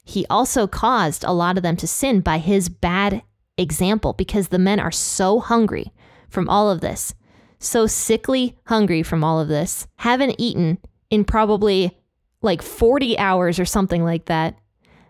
he 0.03 0.25
also 0.29 0.67
caused 0.67 1.23
a 1.23 1.31
lot 1.31 1.57
of 1.57 1.63
them 1.63 1.75
to 1.77 1.87
sin 1.87 2.21
by 2.21 2.37
his 2.37 2.69
bad 2.69 3.21
example 3.57 4.13
because 4.13 4.47
the 4.47 4.59
men 4.59 4.79
are 4.79 4.91
so 4.91 5.39
hungry 5.39 5.91
from 6.29 6.47
all 6.49 6.69
of 6.69 6.81
this, 6.81 7.13
so 7.59 7.85
sickly 7.85 8.57
hungry 8.67 9.03
from 9.03 9.23
all 9.23 9.39
of 9.39 9.47
this, 9.47 9.87
haven't 9.97 10.35
eaten 10.37 10.77
in 11.09 11.25
probably 11.25 11.98
like 12.41 12.61
40 12.61 13.17
hours 13.17 13.59
or 13.59 13.65
something 13.65 14.03
like 14.03 14.25
that, 14.25 14.57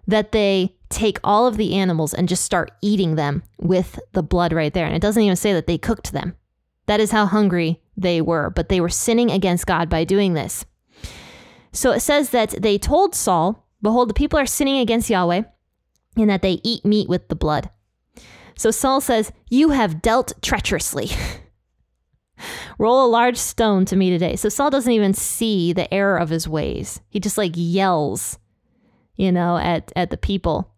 that 0.07 0.31
they 0.31 0.75
take 0.89 1.19
all 1.23 1.45
of 1.45 1.57
the 1.57 1.75
animals 1.75 2.13
and 2.13 2.27
just 2.27 2.43
start 2.43 2.71
eating 2.81 3.15
them 3.15 3.43
with 3.59 3.99
the 4.13 4.23
blood 4.23 4.51
right 4.53 4.73
there. 4.73 4.85
And 4.85 4.95
it 4.95 5.01
doesn't 5.01 5.21
even 5.21 5.35
say 5.35 5.53
that 5.53 5.67
they 5.67 5.77
cooked 5.77 6.11
them. 6.11 6.35
That 6.87 6.99
is 6.99 7.11
how 7.11 7.27
hungry 7.27 7.81
they 7.95 8.19
were, 8.21 8.49
but 8.49 8.69
they 8.69 8.81
were 8.81 8.89
sinning 8.89 9.29
against 9.29 9.67
God 9.67 9.89
by 9.89 10.03
doing 10.03 10.33
this. 10.33 10.65
So 11.71 11.91
it 11.91 11.99
says 11.99 12.31
that 12.31 12.49
they 12.61 12.77
told 12.77 13.13
Saul, 13.13 13.67
Behold, 13.81 14.09
the 14.09 14.15
people 14.15 14.39
are 14.39 14.45
sinning 14.45 14.79
against 14.79 15.09
Yahweh, 15.09 15.43
and 16.17 16.29
that 16.29 16.41
they 16.41 16.59
eat 16.63 16.83
meat 16.83 17.07
with 17.07 17.27
the 17.29 17.35
blood. 17.35 17.69
So 18.55 18.71
Saul 18.71 18.99
says, 19.01 19.31
You 19.49 19.69
have 19.69 20.01
dealt 20.01 20.33
treacherously. 20.41 21.11
Roll 22.77 23.05
a 23.05 23.09
large 23.09 23.37
stone 23.37 23.85
to 23.85 23.95
me 23.95 24.09
today. 24.09 24.35
So 24.35 24.49
Saul 24.49 24.69
doesn't 24.69 24.91
even 24.91 25.13
see 25.13 25.73
the 25.73 25.91
error 25.93 26.17
of 26.17 26.29
his 26.29 26.47
ways. 26.47 27.01
He 27.09 27.19
just 27.19 27.37
like 27.37 27.53
yells, 27.55 28.39
you 29.15 29.31
know, 29.31 29.57
at, 29.57 29.91
at 29.95 30.09
the 30.09 30.17
people. 30.17 30.73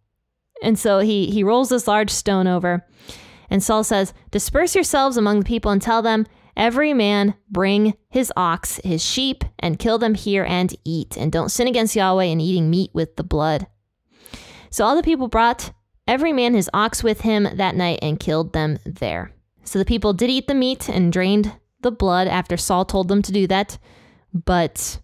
And 0.63 0.77
so 0.77 0.99
he, 0.99 1.31
he 1.31 1.43
rolls 1.43 1.69
this 1.69 1.87
large 1.87 2.09
stone 2.09 2.47
over. 2.47 2.85
And 3.49 3.61
Saul 3.61 3.83
says, 3.83 4.13
Disperse 4.31 4.75
yourselves 4.75 5.17
among 5.17 5.39
the 5.39 5.45
people 5.45 5.71
and 5.71 5.81
tell 5.81 6.01
them, 6.01 6.25
Every 6.55 6.93
man 6.93 7.35
bring 7.49 7.95
his 8.09 8.31
ox, 8.35 8.79
his 8.83 9.03
sheep, 9.03 9.43
and 9.59 9.79
kill 9.79 9.97
them 9.97 10.15
here 10.15 10.43
and 10.43 10.73
eat. 10.83 11.17
And 11.17 11.31
don't 11.31 11.49
sin 11.49 11.67
against 11.67 11.95
Yahweh 11.95 12.25
in 12.25 12.41
eating 12.41 12.69
meat 12.69 12.91
with 12.93 13.15
the 13.15 13.23
blood. 13.23 13.67
So 14.69 14.85
all 14.85 14.95
the 14.95 15.03
people 15.03 15.27
brought 15.27 15.73
every 16.07 16.33
man 16.33 16.53
his 16.53 16.69
ox 16.73 17.03
with 17.03 17.21
him 17.21 17.47
that 17.55 17.75
night 17.75 17.99
and 18.01 18.19
killed 18.19 18.53
them 18.53 18.79
there. 18.85 19.33
So 19.63 19.79
the 19.79 19.85
people 19.85 20.13
did 20.13 20.29
eat 20.29 20.47
the 20.47 20.53
meat 20.53 20.89
and 20.89 21.13
drained 21.13 21.53
the 21.81 21.91
blood 21.91 22.27
after 22.27 22.57
Saul 22.57 22.85
told 22.85 23.07
them 23.07 23.21
to 23.21 23.31
do 23.31 23.47
that. 23.47 23.77
But 24.33 24.99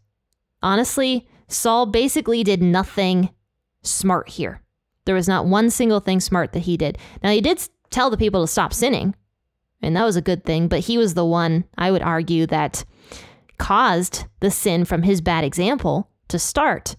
honestly, 0.62 1.28
Saul 1.48 1.86
basically 1.86 2.44
did 2.44 2.62
nothing 2.62 3.30
smart 3.82 4.30
here. 4.30 4.62
There 5.06 5.16
was 5.16 5.28
not 5.28 5.46
one 5.46 5.70
single 5.70 6.00
thing 6.00 6.20
smart 6.20 6.52
that 6.52 6.62
he 6.62 6.76
did. 6.76 6.98
Now, 7.24 7.32
he 7.32 7.42
did 7.42 7.62
tell 7.90 8.10
the 8.10 8.18
people 8.18 8.42
to 8.42 8.48
stop 8.48 8.74
sinning, 8.74 9.16
and 9.82 9.96
that 9.96 10.04
was 10.04 10.18
a 10.18 10.22
good 10.22 10.44
thing, 10.44 10.68
but 10.68 10.82
he 10.82 10.98
was 10.98 11.14
the 11.14 11.26
one, 11.26 11.64
I 11.78 11.92
would 11.92 12.02
argue, 12.02 12.46
that 12.48 12.84
caused 13.58 14.26
the 14.42 14.52
sin 14.52 14.84
from 14.84 15.04
his 15.04 15.22
bad 15.22 15.44
example 15.44 16.10
to 16.28 16.38
start. 16.38 16.96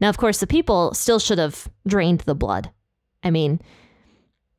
Now, 0.00 0.08
of 0.08 0.18
course, 0.18 0.38
the 0.38 0.46
people 0.46 0.94
still 0.94 1.18
should 1.18 1.38
have 1.38 1.68
drained 1.86 2.20
the 2.20 2.34
blood. 2.34 2.70
I 3.24 3.30
mean, 3.30 3.60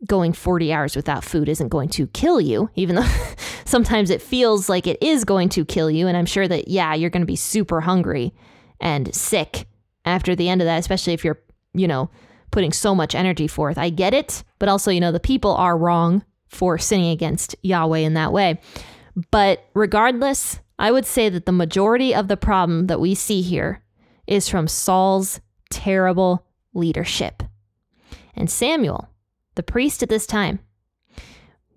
going 0.07 0.33
40 0.33 0.71
hours 0.71 0.95
without 0.95 1.23
food 1.23 1.49
isn't 1.49 1.69
going 1.69 1.89
to 1.89 2.07
kill 2.07 2.39
you, 2.39 2.69
even 2.75 2.95
though 2.95 3.07
sometimes 3.65 4.09
it 4.09 4.21
feels 4.21 4.69
like 4.69 4.87
it 4.87 5.01
is 5.01 5.25
going 5.25 5.49
to 5.49 5.65
kill 5.65 5.91
you. 5.91 6.07
And 6.07 6.15
I'm 6.15 6.25
sure 6.25 6.47
that, 6.47 6.67
yeah, 6.67 6.93
you're 6.93 7.09
going 7.09 7.21
to 7.21 7.27
be 7.27 7.35
super 7.35 7.81
hungry 7.81 8.33
and 8.79 9.13
sick 9.13 9.67
after 10.05 10.35
the 10.35 10.49
end 10.49 10.61
of 10.61 10.65
that, 10.65 10.79
especially 10.79 11.13
if 11.13 11.23
you're, 11.23 11.39
you 11.73 11.87
know, 11.87 12.09
putting 12.51 12.71
so 12.71 12.95
much 12.95 13.13
energy 13.13 13.47
forth. 13.47 13.77
I 13.77 13.89
get 13.89 14.13
it, 14.13 14.43
but 14.57 14.69
also, 14.69 14.89
you 14.91 14.99
know, 14.99 15.11
the 15.11 15.19
people 15.19 15.53
are 15.55 15.77
wrong 15.77 16.23
for 16.47 16.77
sinning 16.77 17.11
against 17.11 17.55
Yahweh 17.61 17.99
in 17.99 18.15
that 18.15 18.33
way. 18.33 18.59
But 19.31 19.65
regardless, 19.73 20.59
I 20.79 20.91
would 20.91 21.05
say 21.05 21.29
that 21.29 21.45
the 21.45 21.51
majority 21.51 22.15
of 22.15 22.27
the 22.27 22.37
problem 22.37 22.87
that 22.87 22.99
we 22.99 23.13
see 23.13 23.41
here 23.41 23.83
is 24.27 24.47
from 24.47 24.67
Saul's 24.67 25.41
terrible 25.69 26.45
leadership. 26.73 27.43
And 28.35 28.49
Samuel, 28.49 29.09
the 29.59 29.63
priest 29.63 30.01
at 30.01 30.07
this 30.07 30.25
time, 30.25 30.57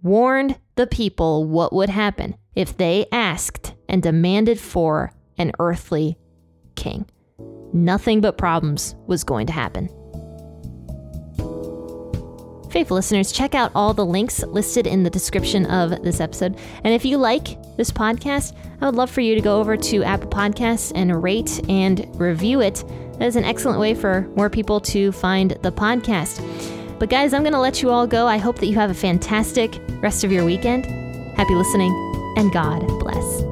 warned 0.04 0.56
the 0.76 0.86
people 0.86 1.44
what 1.44 1.72
would 1.72 1.88
happen 1.88 2.36
if 2.54 2.76
they 2.76 3.06
asked 3.10 3.74
and 3.88 4.00
demanded 4.00 4.60
for 4.60 5.12
an 5.36 5.50
earthly 5.58 6.16
king. 6.76 7.04
Nothing 7.72 8.20
but 8.20 8.38
problems 8.38 8.94
was 9.08 9.24
going 9.24 9.48
to 9.48 9.52
happen. 9.52 9.88
Faithful 12.70 12.94
listeners, 12.94 13.32
check 13.32 13.56
out 13.56 13.72
all 13.74 13.92
the 13.92 14.06
links 14.06 14.44
listed 14.44 14.86
in 14.86 15.02
the 15.02 15.10
description 15.10 15.66
of 15.66 16.04
this 16.04 16.20
episode. 16.20 16.56
And 16.84 16.94
if 16.94 17.04
you 17.04 17.16
like 17.18 17.60
this 17.76 17.90
podcast, 17.90 18.56
I 18.80 18.86
would 18.86 18.94
love 18.94 19.10
for 19.10 19.22
you 19.22 19.34
to 19.34 19.40
go 19.40 19.58
over 19.58 19.76
to 19.76 20.04
Apple 20.04 20.30
Podcasts 20.30 20.92
and 20.94 21.20
rate 21.20 21.60
and 21.68 22.06
review 22.14 22.60
it. 22.60 22.84
That 23.18 23.26
is 23.26 23.34
an 23.34 23.42
excellent 23.42 23.80
way 23.80 23.92
for 23.94 24.20
more 24.36 24.48
people 24.48 24.78
to 24.82 25.10
find 25.10 25.50
the 25.62 25.72
podcast. 25.72 26.38
But 27.02 27.10
guys, 27.10 27.34
I'm 27.34 27.42
going 27.42 27.52
to 27.52 27.58
let 27.58 27.82
you 27.82 27.90
all 27.90 28.06
go. 28.06 28.28
I 28.28 28.38
hope 28.38 28.60
that 28.60 28.66
you 28.66 28.76
have 28.76 28.88
a 28.88 28.94
fantastic 28.94 29.80
rest 30.00 30.22
of 30.22 30.30
your 30.30 30.44
weekend. 30.44 30.86
Happy 31.36 31.52
listening, 31.52 31.90
and 32.36 32.52
God 32.52 32.86
bless. 33.00 33.51